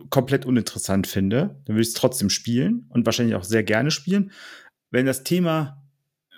[0.10, 4.32] komplett uninteressant finde, dann würde ich es trotzdem spielen und wahrscheinlich auch sehr gerne spielen.
[4.92, 5.84] Wenn das Thema,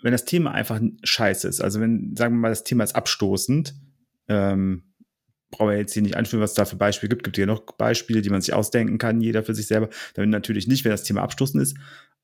[0.02, 3.76] wenn das Thema einfach scheiße ist, also wenn, sagen wir mal, das Thema ist abstoßend,
[4.28, 4.84] ähm,
[5.52, 7.24] brauchen wir jetzt hier nicht anführen, was es da für Beispiele gibt.
[7.24, 9.90] Gibt ja noch Beispiele, die man sich ausdenken kann, jeder für sich selber.
[10.14, 11.78] Dann natürlich nicht, wenn das Thema abstoßend ist.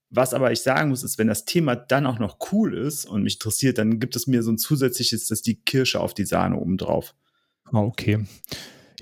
[0.10, 3.24] Was aber ich sagen muss, ist, wenn das Thema dann auch noch cool ist und
[3.24, 6.26] mich interessiert, dann gibt es mir so ein zusätzliches, das ist die Kirsche auf die
[6.26, 7.16] Sahne obendrauf.
[7.66, 8.26] Ah, okay.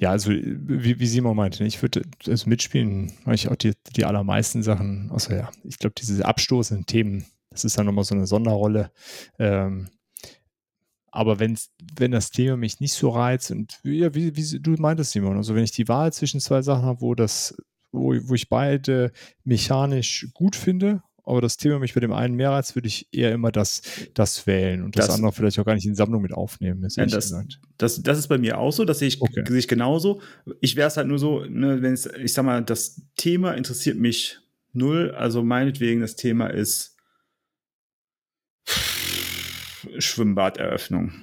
[0.01, 4.03] Ja, also wie, wie Simon meinte, ich würde das mitspielen, weil ich auch die, die
[4.03, 8.25] allermeisten Sachen, außer ja, ich glaube, diese abstoßenden Themen, das ist dann nochmal so eine
[8.25, 8.91] Sonderrolle.
[9.37, 9.89] Ähm,
[11.11, 15.11] aber wenn's, wenn das Thema mich nicht so reizt und ja, wie, wie du meintest,
[15.11, 17.55] Simon, also wenn ich die Wahl zwischen zwei Sachen habe, wo das,
[17.91, 19.11] wo, wo ich beide
[19.43, 23.31] mechanisch gut finde, aber das Thema mich bei dem einen mehr reizt, würde ich eher
[23.31, 23.81] immer das,
[24.13, 26.85] das wählen und das, das andere vielleicht auch gar nicht in die Sammlung mit aufnehmen.
[26.95, 27.33] Ja, das,
[27.77, 29.43] das, das, ist bei mir auch so, das sehe ich, okay.
[29.47, 30.21] sehe ich genauso.
[30.59, 33.97] Ich wäre es halt nur so, ne, wenn es, ich sag mal, das Thema interessiert
[33.97, 34.39] mich
[34.73, 36.97] null, also meinetwegen das Thema ist
[39.97, 41.13] Schwimmbaderöffnung.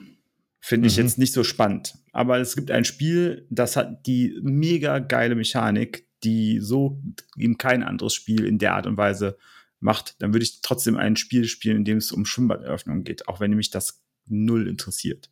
[0.61, 1.05] Finde ich mhm.
[1.05, 1.95] jetzt nicht so spannend.
[2.13, 7.01] Aber es gibt ein Spiel, das hat die mega geile Mechanik, die so
[7.37, 9.39] eben kein anderes Spiel in der Art und Weise
[9.81, 10.17] macht.
[10.21, 13.53] Dann würde ich trotzdem ein Spiel spielen, in dem es um Schwimmbaderöffnung geht, auch wenn
[13.55, 15.31] mich das null interessiert.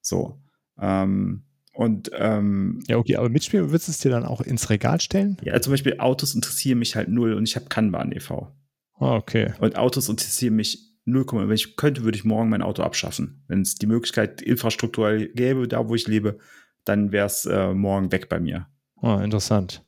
[0.00, 0.40] So.
[0.78, 5.00] Ähm, und ähm, ja, okay, aber mitspielen würdest du es dir dann auch ins Regal
[5.00, 5.38] stellen?
[5.42, 8.54] Ja, zum Beispiel Autos interessieren mich halt null und ich habe Kanban e.V.
[8.98, 9.54] Ah, okay.
[9.58, 13.42] Und Autos interessieren mich 0, wenn ich könnte, würde ich morgen mein Auto abschaffen.
[13.48, 16.38] Wenn es die Möglichkeit infrastrukturell gäbe, da wo ich lebe,
[16.84, 18.68] dann wäre es äh, morgen weg bei mir.
[19.00, 19.82] Ah, interessant.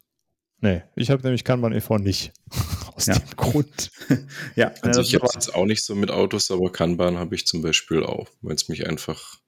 [0.65, 1.99] Nee, ich habe nämlich Kanban e.V.
[1.99, 2.33] nicht.
[2.95, 3.19] Aus ja.
[3.19, 3.91] dem Grund.
[4.57, 7.61] ja, also ich habe jetzt auch nicht so mit Autos, aber Kanban habe ich zum
[7.61, 9.41] Beispiel auch, weil es mich einfach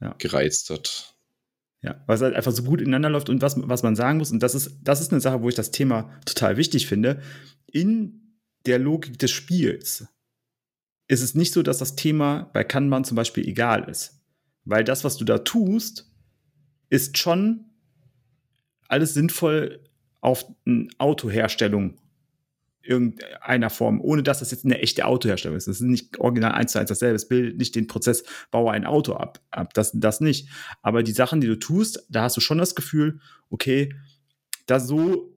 [0.00, 0.14] ja.
[0.16, 1.14] gereizt hat.
[1.82, 4.30] Ja, weil es halt einfach so gut ineinander läuft und was, was man sagen muss,
[4.30, 7.20] und das ist, das ist eine Sache, wo ich das Thema total wichtig finde,
[7.66, 10.06] in der Logik des Spiels
[11.06, 14.22] ist es nicht so, dass das Thema bei Kanban zum Beispiel egal ist.
[14.64, 16.10] Weil das, was du da tust,
[16.88, 17.66] ist schon
[18.88, 19.84] alles sinnvoll
[20.20, 21.98] auf eine Autoherstellung
[22.82, 25.68] irgendeiner Form, ohne dass das jetzt eine echte Autoherstellung ist.
[25.68, 27.16] Das ist nicht original eins zu eins dasselbe.
[27.16, 29.40] Es bildet nicht den Prozess, baue ein Auto ab.
[29.50, 29.74] ab.
[29.74, 30.48] Das, das nicht.
[30.82, 33.94] Aber die Sachen, die du tust, da hast du schon das Gefühl, okay,
[34.66, 35.34] da so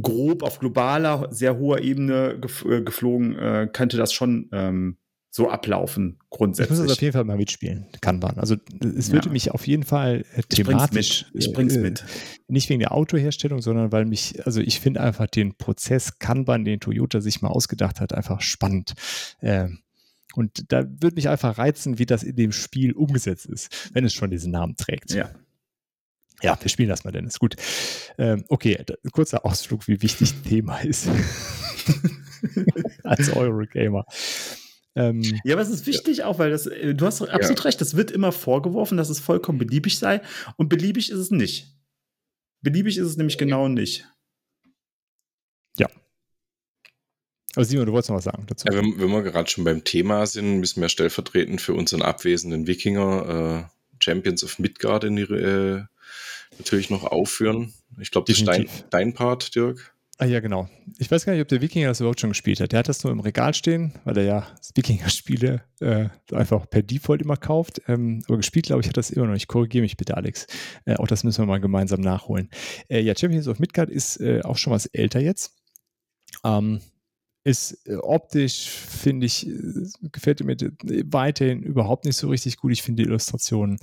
[0.00, 4.98] grob auf globaler, sehr hoher Ebene äh, geflogen, äh, könnte das schon ähm,
[5.36, 6.78] so ablaufen, grundsätzlich.
[6.78, 8.38] Ich muss das auf jeden Fall mal mitspielen, Kanban.
[8.38, 9.32] Also es würde ja.
[9.32, 11.26] mich auf jeden Fall äh, thematisch.
[11.34, 12.00] Ich bring's mit.
[12.00, 12.04] Äh,
[12.48, 16.80] nicht wegen der Autoherstellung, sondern weil mich, also ich finde einfach den Prozess Kanban, den
[16.80, 18.94] Toyota sich mal ausgedacht hat, einfach spannend.
[19.42, 19.80] Ähm,
[20.34, 24.14] und da würde mich einfach reizen, wie das in dem Spiel umgesetzt ist, wenn es
[24.14, 25.12] schon diesen Namen trägt.
[25.12, 25.28] Ja.
[26.42, 27.38] Ja, wir spielen das mal, Dennis.
[27.38, 27.56] Gut.
[28.16, 31.08] Ähm, okay, kurzer Ausflug, wie wichtig Thema ist.
[33.02, 34.06] Als Eurogamer.
[34.96, 36.26] Ähm, ja, aber es ist wichtig ja.
[36.26, 37.64] auch, weil das, äh, du hast absolut ja.
[37.64, 40.22] recht, das wird immer vorgeworfen, dass es vollkommen beliebig sei.
[40.56, 41.68] Und beliebig ist es nicht.
[42.62, 44.08] Beliebig ist es nämlich genau nicht.
[45.76, 45.88] Ja.
[47.54, 48.66] Aber Simon, du wolltest noch was sagen dazu.
[48.68, 52.66] Ja, wenn, wenn wir gerade schon beim Thema sind, müssen wir stellvertretend für unseren abwesenden
[52.66, 55.84] Wikinger äh, Champions of Midgard in die, äh,
[56.58, 57.74] natürlich noch aufführen.
[58.00, 59.94] Ich glaube, das ist dein, dein Part, Dirk.
[60.18, 60.66] Ah ja, genau.
[60.98, 62.72] Ich weiß gar nicht, ob der Wikinger das überhaupt schon gespielt hat.
[62.72, 67.20] Der hat das nur im Regal stehen, weil er ja Wikinger-Spiele äh, einfach per Default
[67.20, 67.82] immer kauft.
[67.86, 69.46] Ähm, aber gespielt, glaube ich, hat das immer noch nicht.
[69.46, 70.46] Korrigiere mich bitte, Alex.
[70.86, 72.48] Äh, auch das müssen wir mal gemeinsam nachholen.
[72.88, 75.54] Äh, ja, Champions of Midgard ist äh, auch schon was älter jetzt.
[76.44, 76.80] Ähm,
[77.46, 79.52] ist äh, optisch, finde ich, äh,
[80.10, 80.56] gefällt mir
[81.04, 82.72] weiterhin überhaupt nicht so richtig gut.
[82.72, 83.78] Ich finde die Illustrationen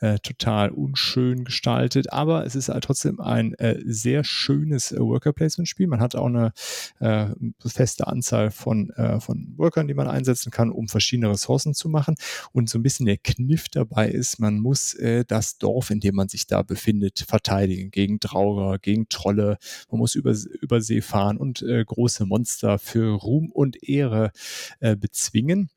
[0.00, 5.86] äh, total unschön gestaltet, aber es ist halt trotzdem ein äh, sehr schönes äh, Worker-Placement-Spiel.
[5.86, 6.52] Man hat auch eine
[6.98, 7.26] äh,
[7.64, 12.16] feste Anzahl von, von Workern, die man einsetzen kann, um verschiedene Ressourcen zu machen.
[12.52, 14.96] Und so ein bisschen der Kniff dabei ist, man muss
[15.28, 19.58] das Dorf, in dem man sich da befindet, verteidigen gegen Traurer, gegen Trolle.
[19.90, 24.32] Man muss über, über See fahren und große Monster für Ruhm und Ehre
[24.80, 25.70] äh, bezwingen.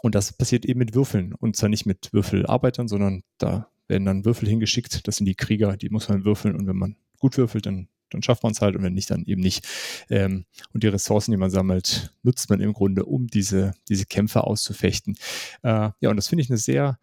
[0.00, 1.34] Und das passiert eben mit Würfeln.
[1.34, 5.06] Und zwar nicht mit Würfelarbeitern, sondern da werden dann Würfel hingeschickt.
[5.06, 6.56] Das sind die Krieger, die muss man würfeln.
[6.56, 8.74] Und wenn man gut würfelt, dann, dann schafft man es halt.
[8.74, 9.66] Und wenn nicht, dann eben nicht.
[10.08, 14.44] Ähm, und die Ressourcen, die man sammelt, nutzt man im Grunde, um diese, diese Kämpfe
[14.44, 15.16] auszufechten.
[15.62, 16.98] Äh, ja, und das finde ich eine sehr,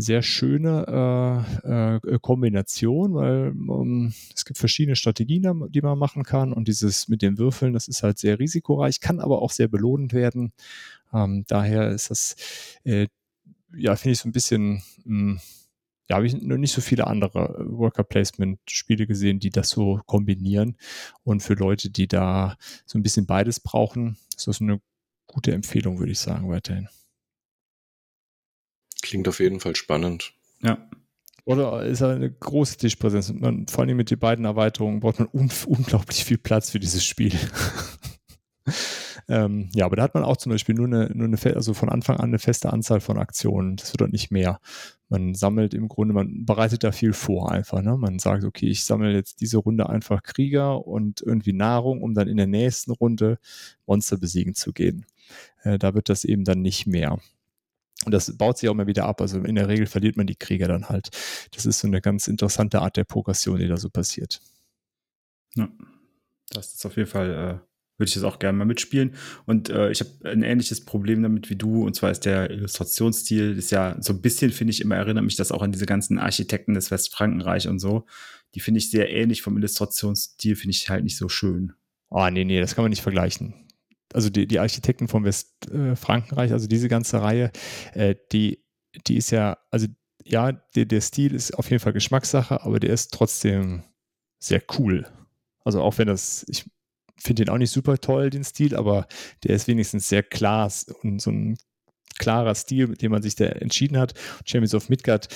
[0.00, 0.86] sehr schöne
[1.64, 7.08] äh, äh, Kombination, weil ähm, es gibt verschiedene Strategien, die man machen kann und dieses
[7.08, 10.52] mit den Würfeln, das ist halt sehr risikoreich, kann aber auch sehr belohnend werden.
[11.12, 12.36] Ähm, daher ist das,
[12.84, 13.08] äh,
[13.76, 15.40] ja, finde ich so ein bisschen, mh, hm,
[16.08, 20.00] ja, habe ich noch nicht so viele andere Worker Placement Spiele gesehen, die das so
[20.06, 20.76] kombinieren.
[21.22, 22.56] Und für Leute, die da
[22.86, 24.80] so ein bisschen beides brauchen, ist das eine
[25.26, 26.88] gute Empfehlung, würde ich sagen, weiterhin.
[29.08, 30.34] Klingt auf jeden Fall spannend.
[30.60, 30.76] Ja.
[31.46, 33.32] Oder ist eine große Tischpräsenz.
[33.32, 37.06] Man, vor allem mit den beiden Erweiterungen braucht man un unglaublich viel Platz für dieses
[37.06, 37.32] Spiel.
[39.28, 41.88] ähm, ja, aber da hat man auch zum Beispiel nur eine, nur eine, also von
[41.88, 43.76] Anfang an eine feste Anzahl von Aktionen.
[43.76, 44.60] Das wird dann nicht mehr.
[45.08, 47.80] Man sammelt im Grunde, man bereitet da viel vor einfach.
[47.80, 47.96] Ne?
[47.96, 52.28] Man sagt, okay, ich sammle jetzt diese Runde einfach Krieger und irgendwie Nahrung, um dann
[52.28, 53.38] in der nächsten Runde
[53.86, 55.06] Monster besiegen zu gehen.
[55.62, 57.18] Äh, da wird das eben dann nicht mehr.
[58.04, 59.20] Und das baut sich auch mal wieder ab.
[59.20, 61.08] Also in der Regel verliert man die Krieger dann halt.
[61.52, 64.40] Das ist so eine ganz interessante Art der Progression, die da so passiert.
[65.56, 65.68] Ja,
[66.50, 69.16] das ist auf jeden Fall, äh, würde ich das auch gerne mal mitspielen.
[69.46, 71.84] Und äh, ich habe ein ähnliches Problem damit wie du.
[71.84, 75.36] Und zwar ist der Illustrationsstil, ist ja so ein bisschen, finde ich, immer erinnert mich
[75.36, 78.06] das auch an diese ganzen Architekten des Westfrankenreich und so.
[78.54, 81.72] Die finde ich sehr ähnlich vom Illustrationsstil, finde ich halt nicht so schön.
[82.10, 83.67] Oh, nee, nee, das kann man nicht vergleichen
[84.12, 87.50] also die, die Architekten vom Westfrankenreich, also diese ganze Reihe,
[87.94, 88.64] äh, die,
[89.06, 89.86] die ist ja, also
[90.24, 93.82] ja, der, der Stil ist auf jeden Fall Geschmackssache, aber der ist trotzdem
[94.38, 95.06] sehr cool.
[95.64, 96.64] Also auch wenn das, ich
[97.16, 99.06] finde den auch nicht super toll, den Stil, aber
[99.44, 100.70] der ist wenigstens sehr klar
[101.02, 101.58] und so ein
[102.18, 104.14] klarer Stil, mit dem man sich da entschieden hat.
[104.44, 105.28] Champions of Midgard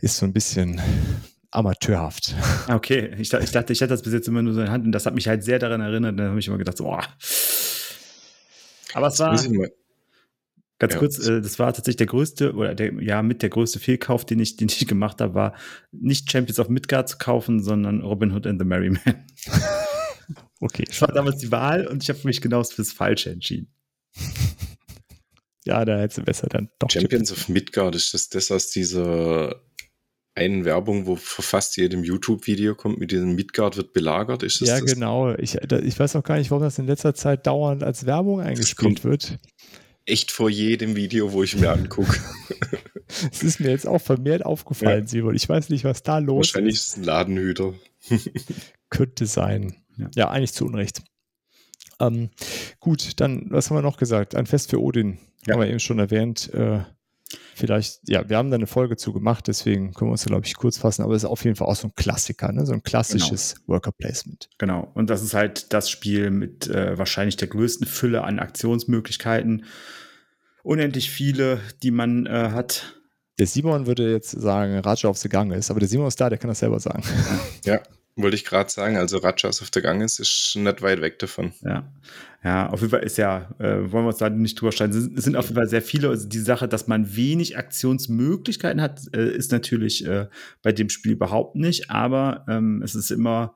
[0.00, 0.80] ist so ein bisschen
[1.50, 2.34] amateurhaft.
[2.68, 4.84] Okay, ich, ich dachte, ich hatte das bis jetzt immer nur so in der Hand
[4.84, 6.18] und das hat mich halt sehr daran erinnert.
[6.18, 7.02] Da habe ich immer gedacht, so, boah,
[8.96, 9.36] aber es war.
[10.78, 10.98] Ganz ja.
[10.98, 14.40] kurz, äh, das war tatsächlich der größte, oder der, ja, mit der größte Fehlkauf, den
[14.40, 15.54] ich, den ich gemacht habe, war
[15.92, 19.24] nicht Champions of Midgard zu kaufen, sondern Robin Hood and the Merry Man.
[20.60, 20.84] okay.
[20.86, 23.68] Das war damals die Wahl und ich habe mich genau fürs Falsche entschieden.
[25.64, 26.90] ja, da hätte besser dann doch.
[26.90, 29.62] Champions of Midgard, ist das das aus dieser
[30.36, 34.42] einen Werbung, wo vor fast jedem YouTube-Video kommt, mit diesem Midgard wird belagert.
[34.42, 34.92] Ist das ja, das?
[34.92, 35.34] genau.
[35.34, 39.02] Ich, ich weiß auch gar nicht, warum das in letzter Zeit dauernd als Werbung eingespielt
[39.02, 39.38] wird.
[40.04, 42.20] Echt vor jedem Video, wo ich mir angucke.
[43.30, 45.08] Es ist mir jetzt auch vermehrt aufgefallen, ja.
[45.08, 45.36] Simon.
[45.36, 46.74] Ich weiß nicht, was da los Wahrscheinlich ist.
[46.74, 47.74] Wahrscheinlich ist es ein Ladenhüter.
[48.90, 49.76] Könnte sein.
[49.96, 50.10] Ja.
[50.16, 51.02] ja, eigentlich zu Unrecht.
[52.00, 52.30] Ähm,
[52.80, 54.34] gut, dann, was haben wir noch gesagt?
[54.34, 55.18] Ein Fest für Odin.
[55.46, 55.54] Ja.
[55.54, 56.52] Haben wir eben schon erwähnt.
[56.52, 56.80] Äh,
[57.54, 60.46] vielleicht, ja, wir haben da eine Folge zu gemacht, deswegen können wir uns da, glaube
[60.46, 62.66] ich, kurz fassen, aber es ist auf jeden Fall auch so ein Klassiker, ne?
[62.66, 63.68] so ein klassisches genau.
[63.74, 64.48] Worker Placement.
[64.58, 69.64] Genau, und das ist halt das Spiel mit äh, wahrscheinlich der größten Fülle an Aktionsmöglichkeiten.
[70.62, 73.00] Unendlich viele, die man äh, hat.
[73.38, 76.28] Der Simon würde jetzt sagen, Raja of the Gang ist, aber der Simon ist da,
[76.28, 77.02] der kann das selber sagen.
[77.64, 77.80] Ja,
[78.16, 81.52] wollte ich gerade sagen, also Rajas of the Gang ist, ist nicht weit weg davon.
[81.62, 81.92] Ja,
[82.42, 85.24] ja auf jeden Fall ist ja, äh, wollen wir uns da nicht drüber streiten, es
[85.24, 86.08] sind auf jeden Fall sehr viele.
[86.08, 90.28] Also die Sache, dass man wenig Aktionsmöglichkeiten hat, äh, ist natürlich äh,
[90.62, 93.54] bei dem Spiel überhaupt nicht, aber ähm, es ist immer,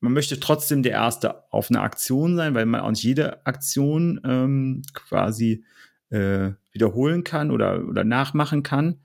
[0.00, 4.20] man möchte trotzdem der Erste auf eine Aktion sein, weil man auch nicht jede Aktion
[4.24, 5.64] ähm, quasi
[6.10, 9.00] äh, wiederholen kann oder, oder nachmachen kann.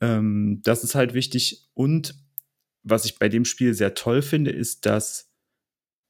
[0.00, 2.14] Ähm, das ist halt wichtig und
[2.86, 5.32] was ich bei dem Spiel sehr toll finde, ist, dass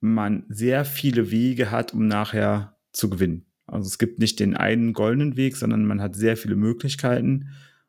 [0.01, 3.47] man sehr viele Wege hat, um nachher zu gewinnen.
[3.67, 7.49] Also es gibt nicht den einen goldenen Weg, sondern man hat sehr viele Möglichkeiten.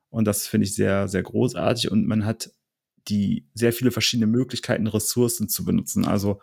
[0.09, 1.91] Und das finde ich sehr, sehr großartig.
[1.91, 2.51] Und man hat
[3.09, 6.05] die sehr viele verschiedene Möglichkeiten, Ressourcen zu benutzen.
[6.05, 6.41] Also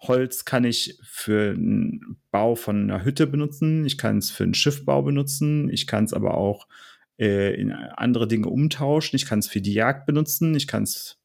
[0.00, 4.54] Holz kann ich für den Bau von einer Hütte benutzen, ich kann es für einen
[4.54, 6.68] Schiffbau benutzen, ich kann es aber auch
[7.18, 11.18] äh, in andere Dinge umtauschen, ich kann es für die Jagd benutzen, ich kann es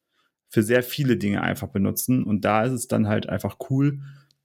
[0.52, 2.24] für sehr viele Dinge einfach benutzen.
[2.24, 4.02] Und da ist es dann halt einfach cool,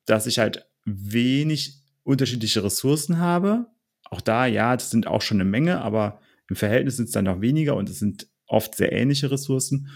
[0.07, 3.67] dass ich halt wenig unterschiedliche Ressourcen habe.
[4.09, 7.25] Auch da, ja, das sind auch schon eine Menge, aber im Verhältnis sind es dann
[7.25, 9.89] noch weniger und es sind oft sehr ähnliche Ressourcen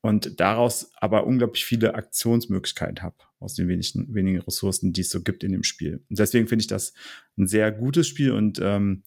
[0.00, 5.24] und daraus aber unglaublich viele Aktionsmöglichkeiten habe aus den wenigen, wenigen Ressourcen, die es so
[5.24, 6.04] gibt in dem Spiel.
[6.08, 6.92] Und deswegen finde ich das
[7.36, 9.02] ein sehr gutes Spiel und ähm,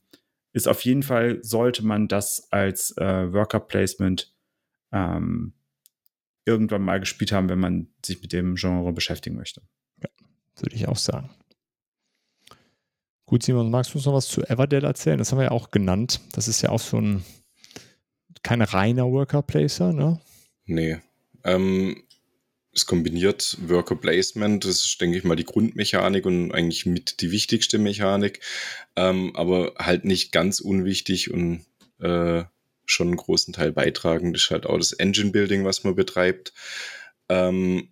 [0.51, 4.35] ist auf jeden Fall, sollte man das als äh, Worker Placement
[4.91, 5.53] ähm,
[6.51, 9.61] irgendwann mal gespielt haben, wenn man sich mit dem Genre beschäftigen möchte.
[10.01, 10.09] Ja,
[10.57, 11.29] würde ich auch sagen.
[13.25, 15.17] Gut, Simon, magst du uns noch was zu Everdell erzählen?
[15.17, 16.19] Das haben wir ja auch genannt.
[16.33, 17.23] Das ist ja auch so ein
[18.43, 20.19] kein reiner Worker Placer, ne?
[20.65, 20.97] Nee.
[21.43, 22.03] Ähm,
[22.73, 27.31] es kombiniert Worker Placement, das ist, denke ich mal, die Grundmechanik und eigentlich mit die
[27.31, 28.39] wichtigste Mechanik,
[28.95, 31.65] ähm, aber halt nicht ganz unwichtig und
[31.99, 32.43] äh,
[32.85, 34.33] schon einen großen Teil beitragen.
[34.33, 36.53] Das ist halt auch das Engine Building, was man betreibt.
[37.29, 37.89] Ähm,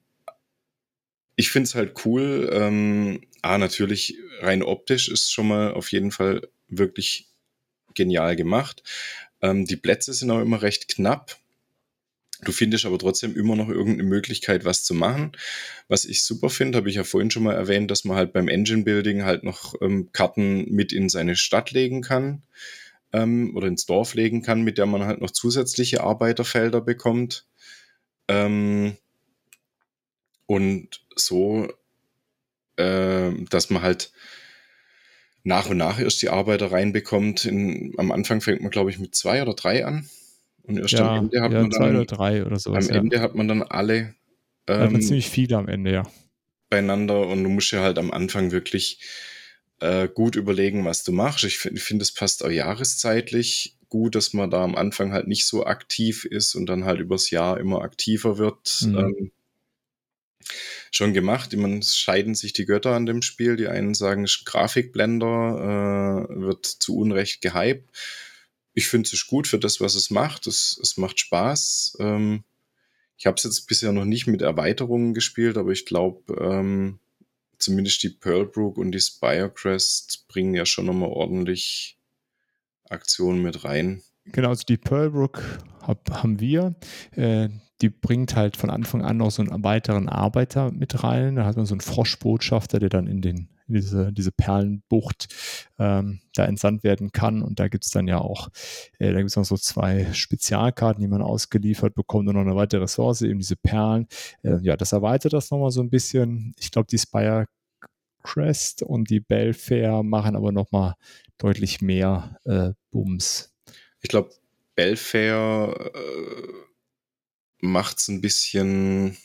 [1.36, 2.50] ich finde es halt cool.
[2.52, 7.30] Ähm, ah, natürlich, rein optisch ist schon mal auf jeden Fall wirklich
[7.94, 8.84] genial gemacht.
[9.42, 11.38] Ähm, die Plätze sind auch immer recht knapp.
[12.42, 15.34] Du findest aber trotzdem immer noch irgendeine Möglichkeit, was zu machen.
[15.90, 18.48] Was ich super finde, habe ich ja vorhin schon mal erwähnt, dass man halt beim
[18.48, 22.44] Engine Building halt noch ähm, Karten mit in seine Stadt legen kann
[23.14, 27.46] ähm, oder ins Dorf legen kann, mit der man halt noch zusätzliche Arbeiterfelder bekommt.
[28.28, 28.98] Ähm,
[30.46, 31.68] und so,
[32.78, 34.12] äh, dass man halt
[35.44, 37.46] nach und nach erst die Arbeiter reinbekommt.
[37.46, 40.08] In, am Anfang fängt man, glaube ich, mit zwei oder drei an.
[40.64, 41.80] Und erst ja, am Ende hat ja, man dann.
[41.80, 42.74] Zwei oder drei oder so.
[42.74, 42.96] Am ja.
[42.96, 44.16] Ende hat man dann alle.
[44.68, 46.04] Ähm, hat man ziemlich viele am Ende, ja.
[46.70, 49.00] Beieinander und du musst ja halt am Anfang wirklich
[49.80, 51.44] äh, gut überlegen, was du machst.
[51.44, 55.46] Ich finde, find, es passt auch jahreszeitlich gut, dass man da am Anfang halt nicht
[55.46, 58.86] so aktiv ist und dann halt übers Jahr immer aktiver wird.
[58.86, 58.98] Mhm.
[58.98, 59.32] Ähm,
[60.92, 61.56] schon gemacht.
[61.56, 63.56] Man scheiden sich die Götter an dem Spiel.
[63.56, 67.90] Die einen sagen, Grafikblender, äh, wird zu Unrecht gehypt.
[68.74, 70.48] Ich finde es gut für das, was es macht.
[70.48, 71.98] Es, es macht Spaß.
[72.00, 72.44] Ähm,
[73.18, 77.00] ich habe es jetzt bisher noch nicht mit Erweiterungen gespielt, aber ich glaube, ähm,
[77.60, 81.98] zumindest die Pearlbrook und die Spirecrest bringen ja schon nochmal ordentlich
[82.90, 84.02] Aktionen mit rein.
[84.26, 85.44] Genau, also die Pearlbrook
[85.82, 86.76] hab, haben wir.
[87.12, 87.50] Äh,
[87.82, 91.36] die bringt halt von Anfang an noch so einen weiteren Arbeiter mit rein.
[91.36, 95.28] Da hat man so einen Froschbotschafter, der dann in, den, in diese, diese Perlenbucht
[95.80, 97.42] ähm, da entsandt werden kann.
[97.42, 98.50] Und da gibt es dann ja auch,
[99.00, 102.56] äh, da gibt es noch so zwei Spezialkarten, die man ausgeliefert bekommt und noch eine
[102.56, 104.08] weitere Ressource, eben diese Perlen.
[104.44, 106.54] Äh, ja, das erweitert das nochmal so ein bisschen.
[106.60, 107.46] Ich glaube, die Spire
[108.24, 110.96] Crest und die Belfair machen aber nochmal
[111.38, 113.54] deutlich mehr äh, Bums.
[114.02, 114.32] Ich glaube,
[114.76, 116.54] Belfair äh,
[117.60, 119.18] macht es ein bisschen.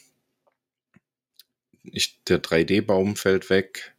[1.85, 3.94] Ich, der 3D-Baum fällt weg.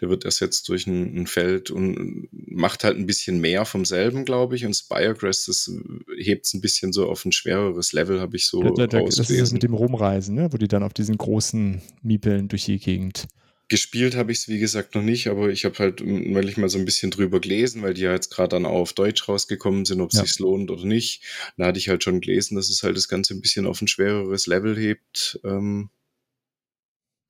[0.00, 4.24] Der wird ersetzt durch ein, ein, Feld und macht halt ein bisschen mehr vom selben,
[4.26, 4.66] glaube ich.
[4.66, 5.70] Und Spiregrass, das
[6.18, 9.18] hebt es ein bisschen so auf ein schwereres Level, habe ich so da, da, Das
[9.18, 10.52] ist das mit dem Rumreisen, ne?
[10.52, 13.26] wo die dann auf diesen großen Miepeln durch die Gegend
[13.68, 16.68] Gespielt habe ich es, wie gesagt, noch nicht, aber ich habe halt weil ich mal
[16.68, 19.84] so ein bisschen drüber gelesen, weil die ja jetzt gerade dann auch auf Deutsch rausgekommen
[19.84, 20.24] sind, ob es ja.
[20.24, 21.24] sich lohnt oder nicht.
[21.56, 23.88] Da hatte ich halt schon gelesen, dass es halt das Ganze ein bisschen auf ein
[23.88, 25.40] schwereres Level hebt.
[25.42, 25.90] Ähm,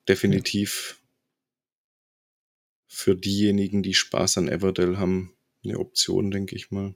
[0.07, 1.01] definitiv.
[2.97, 6.95] Für diejenigen, die Spaß an Everdell haben, eine Option, denke ich mal.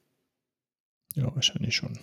[1.15, 1.99] Ja, wahrscheinlich schon.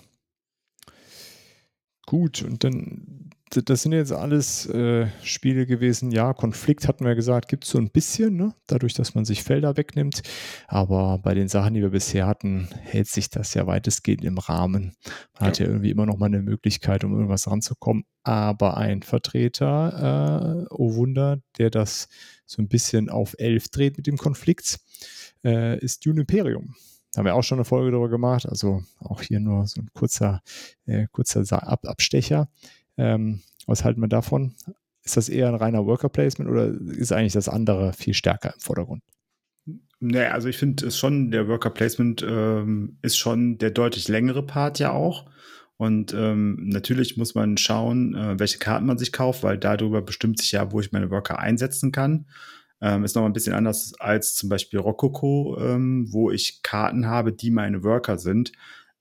[2.08, 6.12] Gut, und dann das sind jetzt alles äh, Spiele gewesen.
[6.12, 8.54] Ja, Konflikt hatten wir gesagt, gibt es so ein bisschen, ne?
[8.68, 10.22] dadurch, dass man sich Felder wegnimmt.
[10.68, 14.96] Aber bei den Sachen, die wir bisher hatten, hält sich das ja weitestgehend im Rahmen.
[15.34, 15.48] Man ja.
[15.48, 18.04] hat ja irgendwie immer noch mal eine Möglichkeit, um irgendwas ranzukommen.
[18.24, 22.10] Aber ein Vertreter, äh, oh Wunder, der das
[22.46, 24.80] so ein bisschen auf elf dreht mit dem Konflikt,
[25.46, 26.76] äh, ist Dune Imperium.
[27.18, 28.48] Da haben wir auch schon eine Folge darüber gemacht.
[28.48, 30.44] Also auch hier nur so ein kurzer,
[30.86, 32.48] äh, kurzer Ab Abstecher.
[32.96, 34.54] Ähm, was halten wir davon?
[35.02, 38.60] Ist das eher ein reiner Worker Placement oder ist eigentlich das andere viel stärker im
[38.60, 39.02] Vordergrund?
[40.00, 44.46] Nee, also ich finde es schon, der Worker Placement ähm, ist schon der deutlich längere
[44.46, 45.26] Part ja auch.
[45.78, 50.38] Und ähm, natürlich muss man schauen, äh, welche Karten man sich kauft, weil darüber bestimmt
[50.40, 52.28] sich ja, wo ich meine Worker einsetzen kann.
[52.82, 57.34] Ähm, ist nochmal ein bisschen anders als zum Beispiel Rococo, ähm, wo ich Karten habe,
[57.34, 58.52] die meine Worker sind.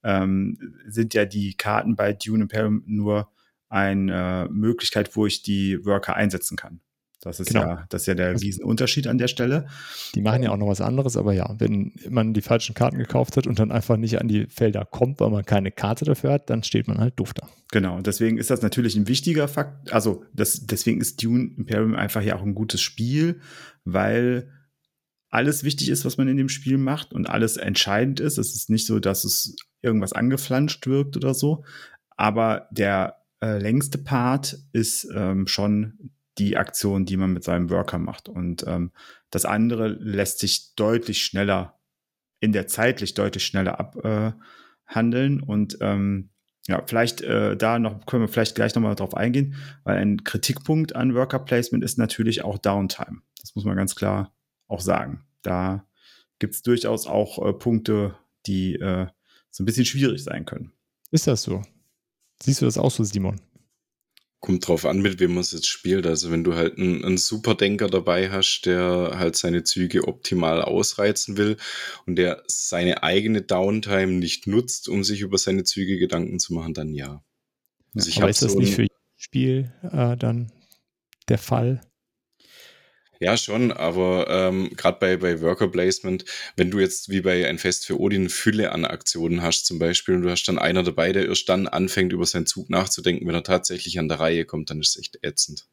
[0.02, 3.30] Ähm, sind ja die Karten bei Dune Imperium nur
[3.68, 6.80] eine Möglichkeit, wo ich die Worker einsetzen kann.
[7.20, 7.62] Das ist genau.
[7.62, 9.66] ja, das ist ja der also Riesenunterschied an der Stelle.
[10.14, 13.36] Die machen ja auch noch was anderes, aber ja, wenn man die falschen Karten gekauft
[13.36, 16.50] hat und dann einfach nicht an die Felder kommt, weil man keine Karte dafür hat,
[16.50, 17.48] dann steht man halt doof da.
[17.72, 19.92] Genau, deswegen ist das natürlich ein wichtiger Fakt.
[19.92, 23.40] Also das, deswegen ist Dune Imperium einfach ja auch ein gutes Spiel,
[23.84, 24.50] weil
[25.30, 28.38] alles wichtig ist, was man in dem Spiel macht und alles entscheidend ist.
[28.38, 31.64] Es ist nicht so, dass es irgendwas angeflanscht wirkt oder so.
[32.10, 37.98] Aber der äh, längste Part ist ähm, schon die Aktion, die man mit seinem Worker
[37.98, 38.28] macht.
[38.28, 38.92] Und ähm,
[39.30, 41.78] das andere lässt sich deutlich schneller,
[42.40, 45.40] in der zeitlich deutlich schneller abhandeln.
[45.40, 46.30] Äh, und ähm,
[46.68, 50.96] ja, vielleicht äh, da noch, können wir vielleicht gleich nochmal drauf eingehen, weil ein Kritikpunkt
[50.96, 53.22] an Worker Placement ist natürlich auch Downtime.
[53.40, 54.34] Das muss man ganz klar
[54.66, 55.24] auch sagen.
[55.42, 55.86] Da
[56.38, 58.16] gibt es durchaus auch äh, Punkte,
[58.46, 59.06] die äh,
[59.50, 60.72] so ein bisschen schwierig sein können.
[61.10, 61.62] Ist das so?
[62.42, 63.40] Siehst du das auch so, Simon?
[64.46, 66.06] Kommt drauf an, mit wem man es jetzt spielt.
[66.06, 71.36] Also wenn du halt einen, einen Superdenker dabei hast, der halt seine Züge optimal ausreizen
[71.36, 71.56] will
[72.06, 76.74] und der seine eigene Downtime nicht nutzt, um sich über seine Züge Gedanken zu machen,
[76.74, 77.24] dann ja.
[77.96, 80.52] Also ja aber ist das so nicht für jedes Spiel äh, dann
[81.28, 81.80] der Fall?
[83.18, 86.24] Ja, schon, aber ähm, gerade bei, bei Worker Placement,
[86.56, 90.16] wenn du jetzt wie bei ein Fest für Odin Fülle an Aktionen hast zum Beispiel
[90.16, 93.34] und du hast dann einer dabei, der erst dann anfängt, über seinen Zug nachzudenken, wenn
[93.34, 95.66] er tatsächlich an der Reihe kommt, dann ist es echt ätzend.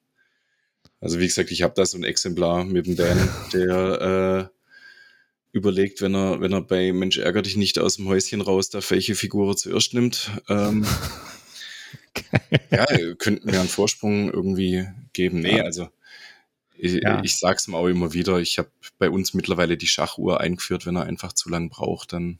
[1.01, 4.57] Also wie gesagt, ich habe da so ein Exemplar mit dem Dan, der äh,
[5.51, 8.79] überlegt, wenn er, wenn er bei Mensch ärger dich nicht aus dem Häuschen raus, da
[8.89, 10.31] welche Figur er zuerst nimmt.
[10.47, 10.85] Ähm,
[12.71, 12.85] ja,
[13.17, 15.41] könnten wir einen Vorsprung irgendwie geben.
[15.41, 15.89] Nee, also
[16.83, 17.23] ich, ja.
[17.23, 20.85] ich sag's ihm auch immer wieder, ich habe bei uns mittlerweile die Schachuhr eingeführt.
[20.85, 22.39] Wenn er einfach zu lang braucht, dann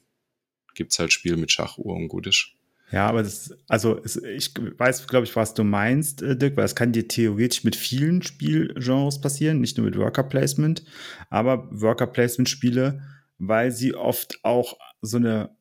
[0.76, 2.50] gibt's halt Spiel mit Schachuhr und gut ist.
[2.91, 6.76] Ja, aber das, also ich weiß, glaube ich, was du meinst, äh, Dirk, weil es
[6.76, 10.84] kann dir theoretisch mit vielen Spielgenres passieren, nicht nur mit Worker Placement,
[11.30, 13.02] aber Worker Placement Spiele,
[13.39, 15.56] weil sie oft auch so eine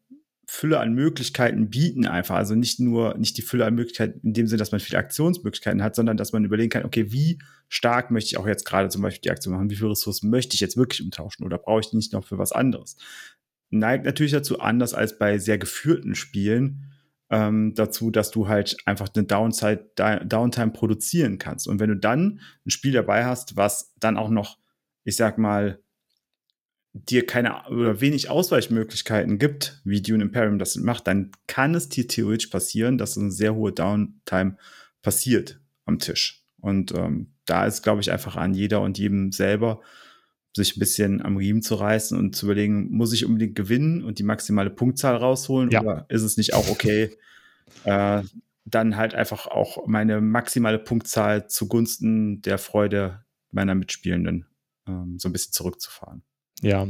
[0.54, 2.36] Fülle an Möglichkeiten bieten einfach.
[2.36, 5.82] Also nicht nur, nicht die Fülle an Möglichkeiten in dem Sinne, dass man viele Aktionsmöglichkeiten
[5.82, 7.38] hat, sondern dass man überlegen kann, okay, wie
[7.70, 9.70] stark möchte ich auch jetzt gerade zum Beispiel die Aktion machen?
[9.70, 12.36] Wie viele Ressourcen möchte ich jetzt wirklich umtauschen oder brauche ich die nicht noch für
[12.36, 12.98] was anderes?
[13.70, 16.92] Neigt natürlich dazu, anders als bei sehr geführten Spielen,
[17.30, 21.66] ähm, dazu, dass du halt einfach eine Downside, Downtime produzieren kannst.
[21.66, 24.58] Und wenn du dann ein Spiel dabei hast, was dann auch noch,
[25.04, 25.80] ich sag mal,
[26.94, 32.06] dir keine oder wenig Ausweichmöglichkeiten gibt, wie Dune Imperium das macht, dann kann es dir
[32.06, 34.56] theoretisch passieren, dass eine sehr hohe Downtime
[35.00, 36.44] passiert am Tisch.
[36.60, 39.80] Und ähm, da ist, glaube ich, einfach an jeder und jedem selber,
[40.54, 44.18] sich ein bisschen am Riemen zu reißen und zu überlegen, muss ich unbedingt gewinnen und
[44.18, 45.80] die maximale Punktzahl rausholen ja.
[45.80, 47.16] oder ist es nicht auch okay,
[47.84, 48.22] äh,
[48.64, 54.46] dann halt einfach auch meine maximale Punktzahl zugunsten der Freude meiner Mitspielenden
[54.86, 56.22] ähm, so ein bisschen zurückzufahren.
[56.62, 56.86] Ja,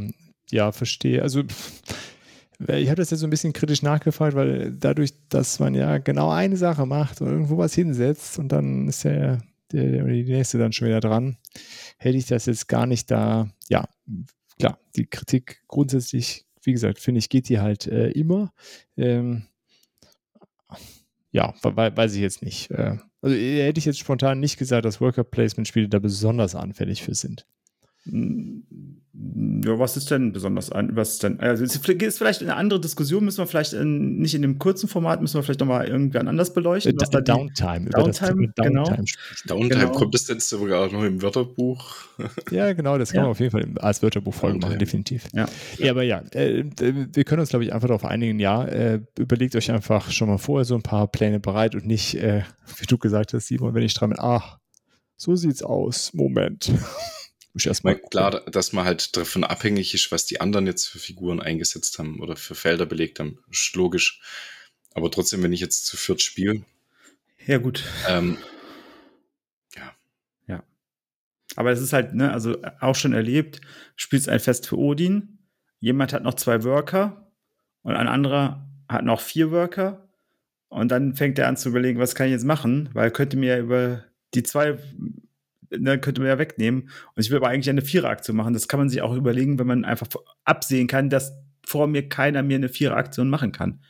[0.50, 1.22] ja, verstehe.
[1.22, 1.42] Also
[2.68, 6.30] ich habe das jetzt so ein bisschen kritisch nachgefragt, weil dadurch, dass man ja genau
[6.30, 9.42] eine Sache macht und irgendwo was hinsetzt und dann ist der,
[9.72, 11.38] der, die nächste dann schon wieder dran,
[11.98, 13.88] hätte ich das jetzt gar nicht da, ja,
[14.58, 18.52] klar, die Kritik grundsätzlich, wie gesagt, finde ich, geht die halt äh, immer.
[18.96, 19.46] Ähm,
[21.32, 22.70] ja, weiß ich jetzt nicht.
[22.70, 27.02] Äh, also hätte ich jetzt spontan nicht gesagt, dass Worker Placement Spiele da besonders anfällig
[27.02, 27.46] für sind.
[29.64, 30.96] Ja, was ist denn besonders an?
[30.96, 31.38] Was ist denn?
[31.38, 31.78] Also ist
[32.18, 35.44] vielleicht eine andere Diskussion, müssen wir vielleicht in, nicht in dem kurzen Format, müssen wir
[35.44, 36.96] vielleicht nochmal irgendwann anders beleuchten.
[36.98, 38.84] Was da Downtime, über Downtime, genau.
[38.84, 39.04] Downtime,
[39.46, 39.92] Downtime genau.
[39.92, 41.94] kommt das denn sogar auch noch im Wörterbuch?
[42.50, 43.22] ja, genau, das kann ja.
[43.22, 45.28] man auf jeden Fall als Wörterbuchfolge machen, definitiv.
[45.32, 45.46] Ja.
[45.78, 46.64] ja, aber ja, äh,
[47.12, 50.38] wir können uns, glaube ich, einfach darauf einigen, ja, äh, überlegt euch einfach schon mal
[50.38, 52.42] vorher so ein paar Pläne bereit und nicht, äh,
[52.78, 54.58] wie du gesagt hast, Simon, wenn ich dran bin, ach,
[55.16, 56.72] so sieht's aus, Moment.
[57.54, 61.40] Muss erstmal klar, dass man halt davon abhängig ist, was die anderen jetzt für Figuren
[61.40, 63.38] eingesetzt haben oder für Felder belegt haben.
[63.50, 64.20] Ist logisch.
[64.94, 66.64] Aber trotzdem, wenn ich jetzt zu viert spiele.
[67.46, 67.84] Ja, gut.
[68.08, 68.38] Ähm,
[69.76, 69.92] ja.
[70.46, 70.64] Ja.
[71.56, 73.60] Aber es ist halt, ne, also auch schon erlebt,
[73.96, 75.38] spielst ein Fest für Odin,
[75.80, 77.30] jemand hat noch zwei Worker
[77.82, 80.08] und ein anderer hat noch vier Worker
[80.68, 83.58] und dann fängt er an zu überlegen, was kann ich jetzt machen, weil könnte mir
[83.58, 84.78] über die zwei
[85.78, 86.82] ne, könnte man ja wegnehmen.
[87.14, 88.54] Und ich will aber eigentlich eine Viereraktion machen.
[88.54, 90.08] Das kann man sich auch überlegen, wenn man einfach
[90.44, 91.32] absehen kann, dass
[91.64, 93.80] vor mir keiner mir eine Viereraktion machen kann.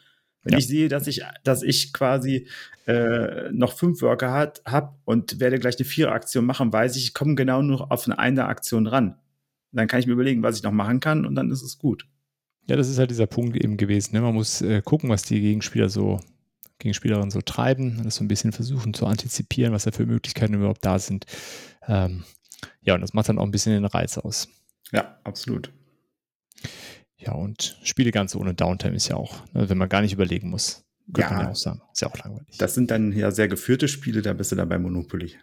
[0.43, 0.59] Wenn ja.
[0.59, 2.49] ich sehe, dass ich, dass ich quasi
[2.87, 7.35] äh, noch fünf Worker habe und werde gleich eine Viereraktion machen, weiß ich, ich komme
[7.35, 9.16] genau nur auf eine eine Aktion ran.
[9.70, 12.07] Dann kann ich mir überlegen, was ich noch machen kann und dann ist es gut.
[12.66, 14.14] Ja, das ist halt dieser Punkt eben gewesen.
[14.14, 14.20] Ne?
[14.20, 16.20] Man muss äh, gucken, was die Gegenspieler so
[16.78, 20.85] Gegenspielerinnen so treiben, das so ein bisschen versuchen zu antizipieren, was da für Möglichkeiten überhaupt
[20.85, 21.26] da sind.
[21.89, 22.24] Ähm,
[22.83, 24.49] ja, und das macht dann auch ein bisschen den Reiz aus.
[24.93, 25.72] Ja, absolut.
[27.16, 30.51] Ja, und Spiele ganz ohne Downtime ist ja auch, ne, wenn man gar nicht überlegen
[30.51, 30.85] muss.
[31.16, 31.80] Ja, man ja auch sagen.
[31.93, 32.57] Ist ja auch langweilig.
[32.59, 35.35] Das sind dann ja sehr geführte Spiele, da bist du dann bei Monopoly.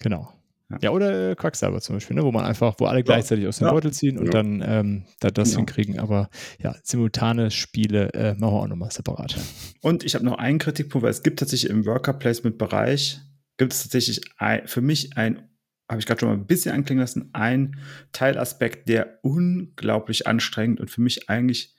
[0.00, 0.32] Genau.
[0.80, 3.66] Ja, oder äh, Quacksalber zum Beispiel, ne, wo man einfach, wo alle gleichzeitig aus dem
[3.66, 3.72] Ja.
[3.72, 4.30] Beutel ziehen und Ja.
[4.32, 5.58] dann ähm, da das Genau.
[5.60, 5.98] hinkriegen.
[5.98, 9.36] Aber ja, simultane Spiele äh, machen wir auch nochmal separat.
[9.80, 13.20] Und ich habe noch einen Kritikpunkt, weil es gibt tatsächlich im Worker Placement Bereich,
[13.56, 15.49] gibt es tatsächlich ein, für mich ein,
[15.90, 17.76] habe ich gerade schon mal ein bisschen anklingen lassen, ein
[18.12, 21.74] Teilaspekt, der unglaublich anstrengend und für mich eigentlich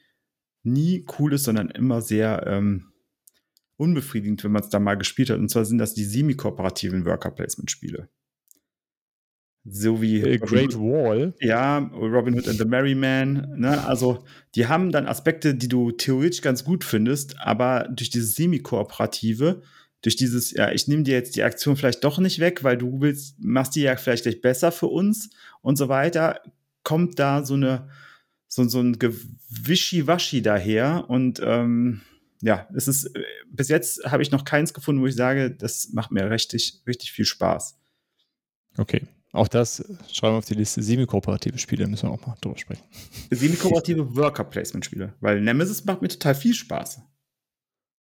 [0.63, 2.91] nie cool ist, sondern immer sehr ähm,
[3.77, 5.39] unbefriedigend, wenn man es da mal gespielt hat.
[5.39, 8.09] Und zwar sind das die semi-kooperativen Worker Placement Spiele.
[9.63, 11.33] So wie Äh, Great Wall.
[11.39, 13.85] ja, Robin Hood and the Merry Man, ne?
[13.85, 14.23] Also,
[14.55, 19.61] die haben dann Aspekte, die du theoretisch ganz gut findest, aber durch dieses Semi-Kooperative,
[20.01, 23.01] durch dieses, ja, ich nehme dir jetzt die Aktion vielleicht doch nicht weg, weil du
[23.01, 25.29] willst, machst die ja vielleicht gleich besser für uns
[25.61, 26.41] und so weiter,
[26.83, 27.89] kommt da so eine,
[28.47, 32.01] so, so ein Gewischi-Waschi daher und ähm,
[32.41, 35.89] ja, es ist, äh, bis jetzt habe ich noch keins gefunden, wo ich sage, das
[35.93, 37.77] macht mir richtig, richtig viel Spaß.
[38.77, 39.07] Okay.
[39.33, 39.77] Auch das
[40.11, 40.83] schreiben wir auf die Liste.
[40.83, 42.83] Semi-kooperative Spiele müssen wir auch mal drüber sprechen.
[43.29, 45.13] Semi-kooperative Worker-Placement-Spiele.
[45.21, 47.01] Weil Nemesis macht mir total viel Spaß.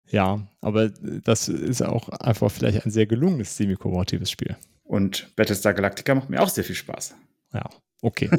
[0.09, 0.91] Ja, aber äh,
[1.23, 4.55] das ist auch einfach vielleicht ein sehr gelungenes semi-kooperatives Spiel.
[4.83, 7.15] Und Battlestar Galactica macht mir auch sehr viel Spaß.
[7.53, 7.67] Ja,
[8.01, 8.29] okay.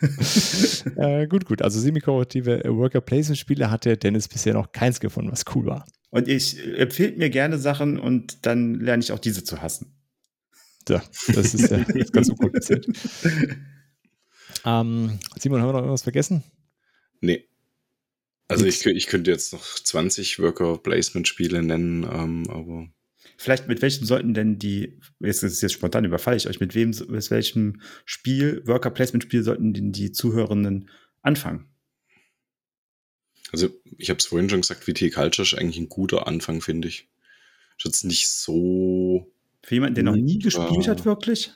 [0.96, 1.62] äh, gut, gut.
[1.62, 5.84] Also semi-kooperative äh, Worker-Placement-Spiele hat der Dennis bisher noch keins gefunden, was cool war.
[6.10, 9.94] Und ich äh, empfehle mir gerne Sachen und dann lerne ich auch diese zu hassen.
[10.88, 12.86] So, das ist, ja, das ist ganz unkompliziert.
[14.64, 16.44] Ähm, Simon, haben wir noch irgendwas vergessen?
[17.20, 17.48] Nee.
[18.52, 22.88] Also ich, ich könnte jetzt noch 20 Worker-Placement-Spiele nennen, ähm, aber
[23.42, 26.76] Vielleicht mit welchen sollten denn die, jetzt ist es jetzt spontan, überfalle ich euch, mit
[26.76, 30.90] wem, mit welchem Spiel, Worker-Placement-Spiel sollten denn die Zuhörenden
[31.22, 31.68] anfangen?
[33.50, 36.86] Also, ich habe es vorhin schon gesagt, VT Culture ist eigentlich ein guter Anfang, finde
[36.86, 37.08] ich.
[37.78, 39.34] Ist jetzt nicht so.
[39.64, 41.50] Für jemanden, der noch nie gespielt hat, wirklich?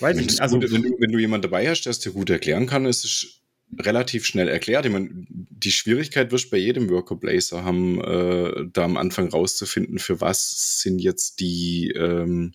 [0.00, 0.40] Weiß Wenn, ich.
[0.40, 2.84] Also, gut, wenn, du, wenn du jemanden dabei hast, der es dir gut erklären kann,
[2.84, 3.41] ist es
[3.78, 4.86] relativ schnell erklärt.
[4.86, 9.98] Ich meine, die Schwierigkeit wirst bei jedem Worker Blazer haben, äh, da am Anfang rauszufinden,
[9.98, 12.52] für was sind jetzt die ähm,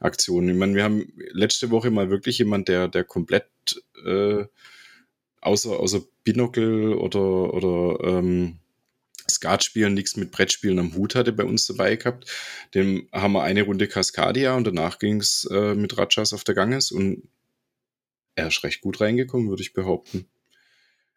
[0.00, 0.50] Aktionen.
[0.50, 3.46] Ich meine, wir haben letzte Woche mal wirklich jemand, der, der komplett
[4.04, 4.44] äh,
[5.40, 8.58] außer, außer Binocle oder, oder ähm,
[9.28, 12.30] Skatspielen nichts mit Brettspielen am Hut hatte bei uns dabei gehabt.
[12.74, 16.54] Dem haben wir eine Runde Cascadia und danach ging es äh, mit Rajas auf der
[16.54, 17.28] Ganges und
[18.36, 20.26] er ist recht gut reingekommen, würde ich behaupten.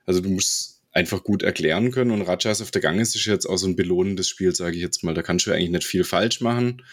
[0.06, 3.58] Also du musst einfach gut erklären können und Rajas auf der Ganges ist jetzt auch
[3.58, 5.14] so ein belohnendes Spiel, sage ich jetzt mal.
[5.14, 6.84] Da kannst du eigentlich nicht viel falsch machen.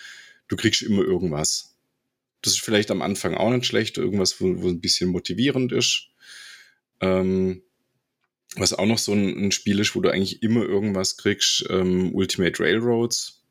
[0.48, 1.76] Du kriegst immer irgendwas.
[2.42, 6.08] Das ist vielleicht am Anfang auch nicht schlecht, irgendwas, wo, wo ein bisschen motivierend ist.
[7.00, 7.62] Ähm,
[8.54, 12.14] was auch noch so ein, ein Spiel ist, wo du eigentlich immer irgendwas kriegst, ähm,
[12.14, 13.44] Ultimate Railroads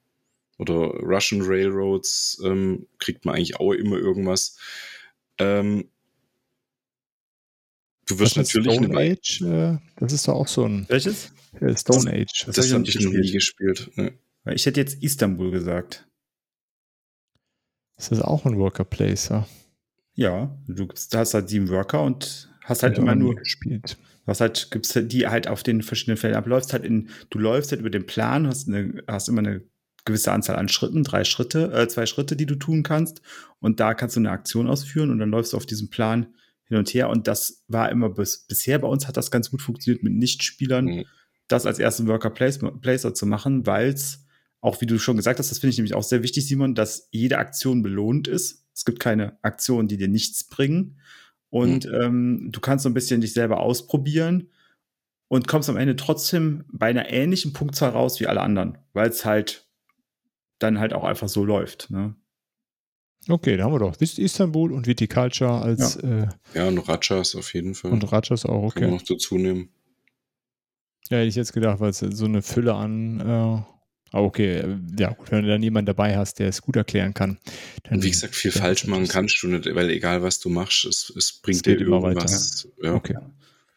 [0.58, 4.58] oder Russian Railroads, ähm, kriegt man eigentlich auch immer irgendwas.
[5.38, 5.90] Ähm,
[8.08, 10.86] du wirst Was ist natürlich Stone eine Age, äh, das ist doch auch so ein
[10.90, 11.32] welches?
[11.60, 12.46] äh, Stone Age.
[12.46, 13.92] Das Das, habe nicht ich noch nie gespielt.
[13.96, 14.14] Ne.
[14.54, 16.08] Ich hätte jetzt Istanbul gesagt.
[17.98, 19.48] Ist das auch ein Worker Placer?
[20.16, 23.98] Ja, du hast halt sieben Worker und hast halt immer nur gespielt.
[24.26, 27.72] Was halt, gibt's halt die halt auf den verschiedenen Feldern abläufst, halt in, du läufst
[27.72, 29.62] halt über den Plan, hast eine, hast immer eine
[30.04, 33.22] gewisse Anzahl an Schritten, drei Schritte, äh, zwei Schritte, die du tun kannst.
[33.60, 36.28] Und da kannst du eine Aktion ausführen und dann läufst du auf diesem Plan
[36.68, 37.10] hin und her.
[37.10, 40.86] Und das war immer bis, bisher bei uns hat das ganz gut funktioniert mit Nichtspielern,
[40.86, 41.06] Mhm.
[41.48, 44.26] das als ersten Worker Place- Placer zu machen, weil es
[44.62, 47.08] auch, wie du schon gesagt hast, das finde ich nämlich auch sehr wichtig, Simon, dass
[47.12, 48.66] jede Aktion belohnt ist.
[48.74, 51.00] Es gibt keine Aktionen, die dir nichts bringen.
[51.52, 54.50] Und ähm, du kannst so ein bisschen dich selber ausprobieren
[55.28, 59.24] und kommst am Ende trotzdem bei einer ähnlichen Punktzahl raus wie alle anderen, weil es
[59.24, 59.68] halt
[60.60, 61.92] dann halt auch einfach so läuft.
[61.92, 62.16] Ne?
[63.28, 67.54] Okay, da haben wir doch Ist- Istanbul und Viticulture als äh, Ja, und Rajas auf
[67.54, 67.92] jeden Fall.
[67.92, 69.00] und Rajas auch, Kann man okay.
[69.00, 69.70] noch dazu nehmen.
[71.10, 73.62] Ja, hätte ich jetzt gedacht, weil es so eine Fülle an äh,
[74.12, 77.14] aber okay, äh, ja gut, wenn du dann jemanden dabei hast, der es gut erklären
[77.14, 77.38] kann.
[77.84, 80.86] Dann, Und wie gesagt, viel falsch machen kannst du nicht, weil egal was du machst,
[80.86, 82.20] es, es bringt dir immer weiter.
[82.22, 82.68] irgendwas.
[82.82, 82.94] Ja.
[82.94, 83.16] Okay.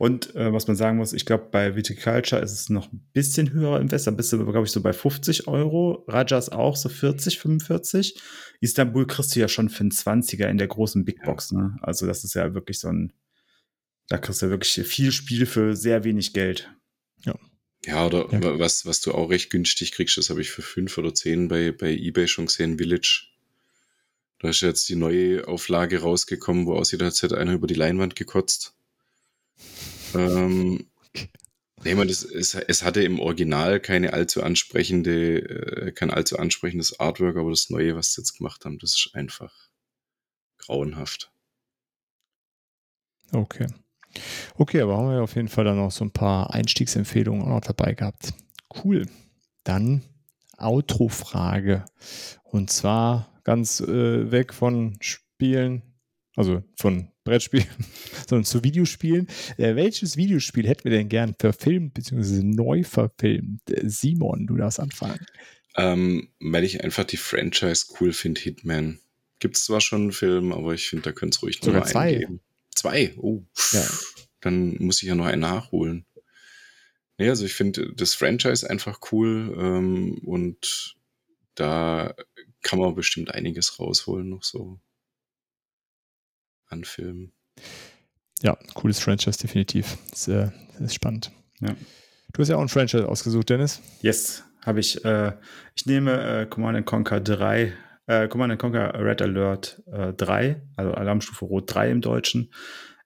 [0.01, 3.51] Und äh, was man sagen muss, ich glaube, bei Viticulture ist es noch ein bisschen
[3.53, 4.07] höherer Invest.
[4.07, 6.05] Da bist du, glaube ich, so bei 50 Euro.
[6.07, 8.21] Rajas auch so 40, 45.
[8.61, 11.51] Istanbul kriegst du ja schon für einen 20er in der großen Big Box.
[11.51, 11.77] Ne?
[11.83, 13.13] Also, das ist ja wirklich so ein.
[14.09, 16.71] Da kriegst du wirklich viel Spiel für sehr wenig Geld.
[17.87, 18.43] Ja, oder Ja.
[18.43, 21.47] wa- was, was du auch recht günstig kriegst, das habe ich für fünf oder zehn
[21.49, 23.27] bei, bei Ebay schon gesehen, Village.
[24.41, 28.17] Da ist jetzt die neue Auflage rausgekommen, wo aussieht, als hätte einer über die Leinwand
[28.17, 28.75] gekotzt.
[30.15, 30.87] Ähm,
[31.85, 36.99] Nee, man, das, es, es hatte im Original keine allzu ansprechende, äh, kein allzu ansprechendes
[36.99, 39.55] Artwork, aber das Neue, was sie jetzt gemacht haben, das ist einfach
[40.59, 41.31] grauenhaft.
[43.33, 43.69] Okay.
[44.57, 47.61] Okay, aber haben wir auf jeden Fall dann noch so ein paar Einstiegsempfehlungen auch noch
[47.61, 48.33] dabei gehabt.
[48.83, 49.07] Cool.
[49.65, 50.03] Dann
[50.57, 51.85] Outro-Frage.
[52.43, 55.83] Und zwar ganz äh, weg von Spielen,
[56.35, 57.67] also von Brettspielen,
[58.29, 59.27] sondern zu Videospielen.
[59.57, 62.43] Äh, welches Videospiel hätten wir denn gern verfilmt bzw.
[62.43, 63.63] neu verfilmt?
[63.83, 65.25] Simon, du darfst anfangen.
[65.77, 68.99] Ähm, weil ich einfach die Franchise cool finde, Hitman.
[69.39, 71.81] Gibt es zwar schon einen Film, aber ich finde, da könnte es ruhig noch Sogar
[71.83, 72.15] mal zwei.
[72.15, 72.41] geben.
[72.75, 73.15] Zwei?
[73.17, 73.45] Oh.
[73.73, 73.87] Ja.
[74.41, 76.05] Dann muss ich ja noch einen nachholen.
[77.19, 80.97] Nee, also ich finde das Franchise einfach cool ähm, und
[81.55, 82.15] da
[82.63, 84.79] kann man bestimmt einiges rausholen noch so
[86.69, 87.33] an Filmen.
[88.43, 89.99] Ja, cooles Franchise, definitiv.
[90.11, 91.33] Das, äh, das ist spannend.
[91.61, 91.75] Ja.
[92.33, 93.81] Du hast ja auch ein Franchise ausgesucht, Dennis.
[94.01, 95.05] Yes, habe ich.
[95.05, 95.33] Äh,
[95.75, 97.73] ich nehme äh, Command Conquer 3,
[98.07, 102.53] äh, Command Conquer Red Alert äh, 3, also Alarmstufe Rot 3 im Deutschen.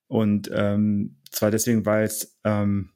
[0.06, 2.90] Und ähm, zwar deswegen, weil es ähm,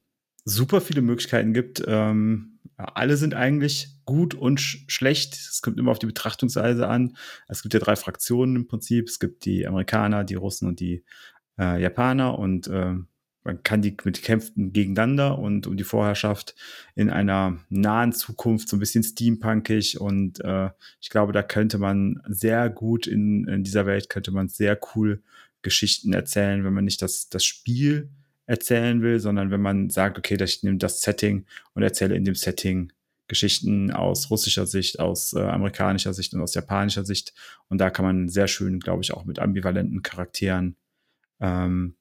[0.45, 1.83] super viele Möglichkeiten gibt.
[1.87, 5.35] Ähm, alle sind eigentlich gut und sch schlecht.
[5.35, 7.16] Es kommt immer auf die Betrachtungsweise an.
[7.49, 9.09] Es gibt ja drei Fraktionen im Prinzip.
[9.09, 11.05] Es gibt die Amerikaner, die Russen und die
[11.59, 12.95] äh, Japaner und äh,
[13.45, 16.57] man kann die mit kämpfen gegeneinander und um die Vorherrschaft
[16.97, 20.70] in einer nahen Zukunft so ein bisschen steampunkig und äh,
[21.01, 25.22] ich glaube, da könnte man sehr gut in, in dieser Welt könnte man sehr cool
[25.62, 28.11] Geschichten erzählen, wenn man nicht das, das Spiel
[28.47, 32.34] erzählen will, sondern wenn man sagt, okay, ich nehme das Setting und erzähle in dem
[32.34, 32.92] Setting
[33.28, 37.34] Geschichten aus russischer Sicht, aus äh, amerikanischer Sicht und aus japanischer Sicht.
[37.68, 40.76] Und da kann man sehr schön, glaube ich, auch mit ambivalenten Charakteren
[41.40, 41.97] ähm,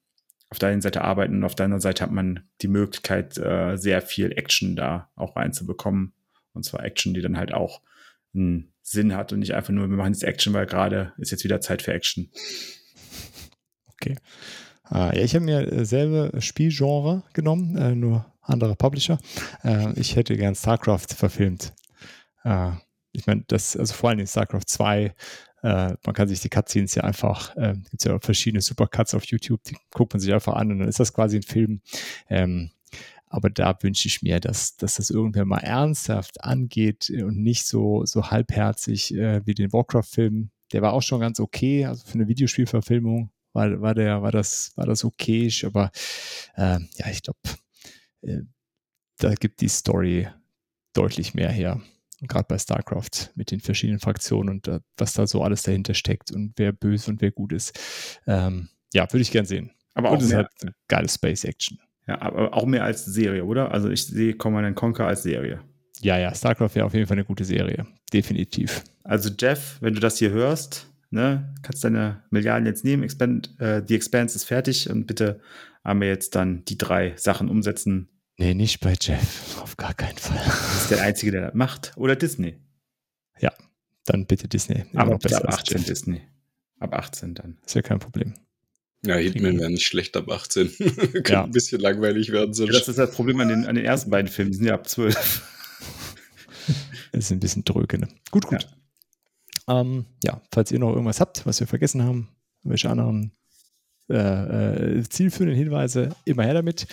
[0.48, 3.76] auf der einen Seite arbeiten und auf der anderen Seite hat man die Möglichkeit, äh,
[3.76, 6.12] sehr viel Action da auch reinzubekommen.
[6.52, 7.82] Und zwar Action, die dann halt auch
[8.32, 11.42] einen Sinn hat und nicht einfach nur, wir machen jetzt Action, weil gerade ist jetzt
[11.42, 12.30] wieder Zeit für Action.
[13.94, 14.16] Okay.
[14.88, 19.18] Ah, ja, ich habe mir selbe Spielgenre genommen, äh, nur andere Publisher.
[19.64, 21.72] Äh, ich hätte gern StarCraft verfilmt.
[22.44, 22.70] Äh,
[23.12, 25.14] ich meine, das, also vor allem in StarCraft 2,
[25.62, 29.62] äh, man kann sich die Cutscenes ja einfach, äh, gibt ja verschiedene Supercuts auf YouTube,
[29.64, 31.80] die guckt man sich einfach an und dann ist das quasi ein Film.
[32.28, 32.70] Ähm,
[33.28, 38.04] aber da wünsche ich mir, dass, dass das irgendwer mal ernsthaft angeht und nicht so,
[38.04, 40.50] so halbherzig äh, wie den Warcraft-Film.
[40.72, 44.72] Der war auch schon ganz okay, also für eine Videospielverfilmung war, war, der, war, das,
[44.76, 45.90] war das okay, aber
[46.56, 47.40] äh, ja, ich glaube,
[48.22, 48.42] äh,
[49.18, 50.28] da gibt die Story
[50.92, 51.80] deutlich mehr her.
[52.20, 56.30] Gerade bei StarCraft mit den verschiedenen Fraktionen und äh, was da so alles dahinter steckt
[56.30, 57.78] und wer böse und wer gut ist.
[58.26, 59.72] Ähm, ja, würde ich gern sehen.
[59.94, 61.78] Aber und auch es ist mehr, halt eine geile Space Action.
[62.06, 63.70] ja, aber auch mehr als Serie, oder?
[63.70, 65.60] Also ich sehe Command Conquer als Serie.
[66.00, 67.86] Ja, ja, StarCraft wäre auf jeden Fall eine gute Serie.
[68.12, 68.84] Definitiv.
[69.02, 73.02] Also Jeff, wenn du das hier hörst, ne, kannst deine Milliarden jetzt nehmen.
[73.02, 75.40] Expand, äh, die Expanse ist fertig und bitte
[75.84, 78.08] haben wir jetzt dann die drei Sachen umsetzen.
[78.38, 79.58] Nee, nicht bei Jeff.
[79.62, 80.36] Auf gar keinen Fall.
[80.44, 81.92] Das ist der Einzige, der das macht.
[81.96, 82.56] Oder Disney.
[84.08, 84.84] Dann bitte Disney.
[84.92, 85.86] Immer Aber bitte ab als 18 Jeff.
[85.88, 86.20] Disney.
[86.78, 87.58] Ab 18 dann.
[87.66, 88.34] Ist ja kein Problem.
[89.04, 90.70] Ja, Hitman wäre nicht schlecht ab 18.
[90.78, 91.42] Könnte Ja.
[91.42, 92.72] ein bisschen langweilig werden Ja, sonst.
[92.74, 94.52] das ist das Problem an den, an den ersten beiden Filmen.
[94.52, 95.42] Die sind ja ab 12.
[97.12, 97.98] Das ist ein bisschen dröge.
[97.98, 98.08] Ne?
[98.30, 98.62] Gut, gut.
[98.62, 98.68] Ja.
[99.68, 102.28] Ähm, ja, falls ihr noch irgendwas habt, was wir vergessen haben,
[102.62, 103.32] welche anderen
[104.08, 106.86] äh, äh, zielführenden Hinweise, immer her damit.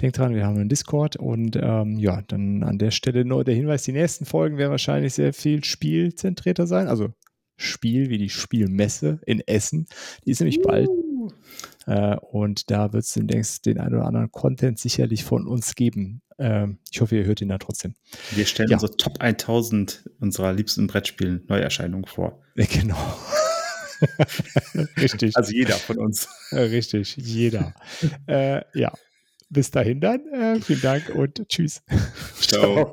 [0.00, 3.54] Denkt dran, wir haben einen Discord und ähm, ja, dann an der Stelle nur der
[3.54, 6.88] Hinweis, die nächsten Folgen werden wahrscheinlich sehr viel spielzentrierter sein.
[6.88, 7.10] Also
[7.56, 9.86] Spiel wie die Spielmesse in Essen.
[10.24, 10.88] Die ist nämlich bald.
[11.86, 16.22] Äh, und da wird es demnächst den einen oder anderen Content sicherlich von uns geben.
[16.38, 17.94] Ähm, ich hoffe, ihr hört ihn dann trotzdem.
[18.32, 18.76] Wir stellen Ja.
[18.76, 22.40] unsere Top 1000 unserer liebsten Brettspielen Neuerscheinungen vor.
[22.56, 22.96] Genau.
[25.00, 25.36] Richtig.
[25.36, 26.28] Also jeder von uns.
[26.50, 27.74] Äh, Richtig, jeder.
[28.26, 28.92] äh, ja,
[29.50, 30.26] bis dahin dann.
[30.32, 31.82] Äh, vielen Dank und tschüss.
[32.40, 32.92] Ciao.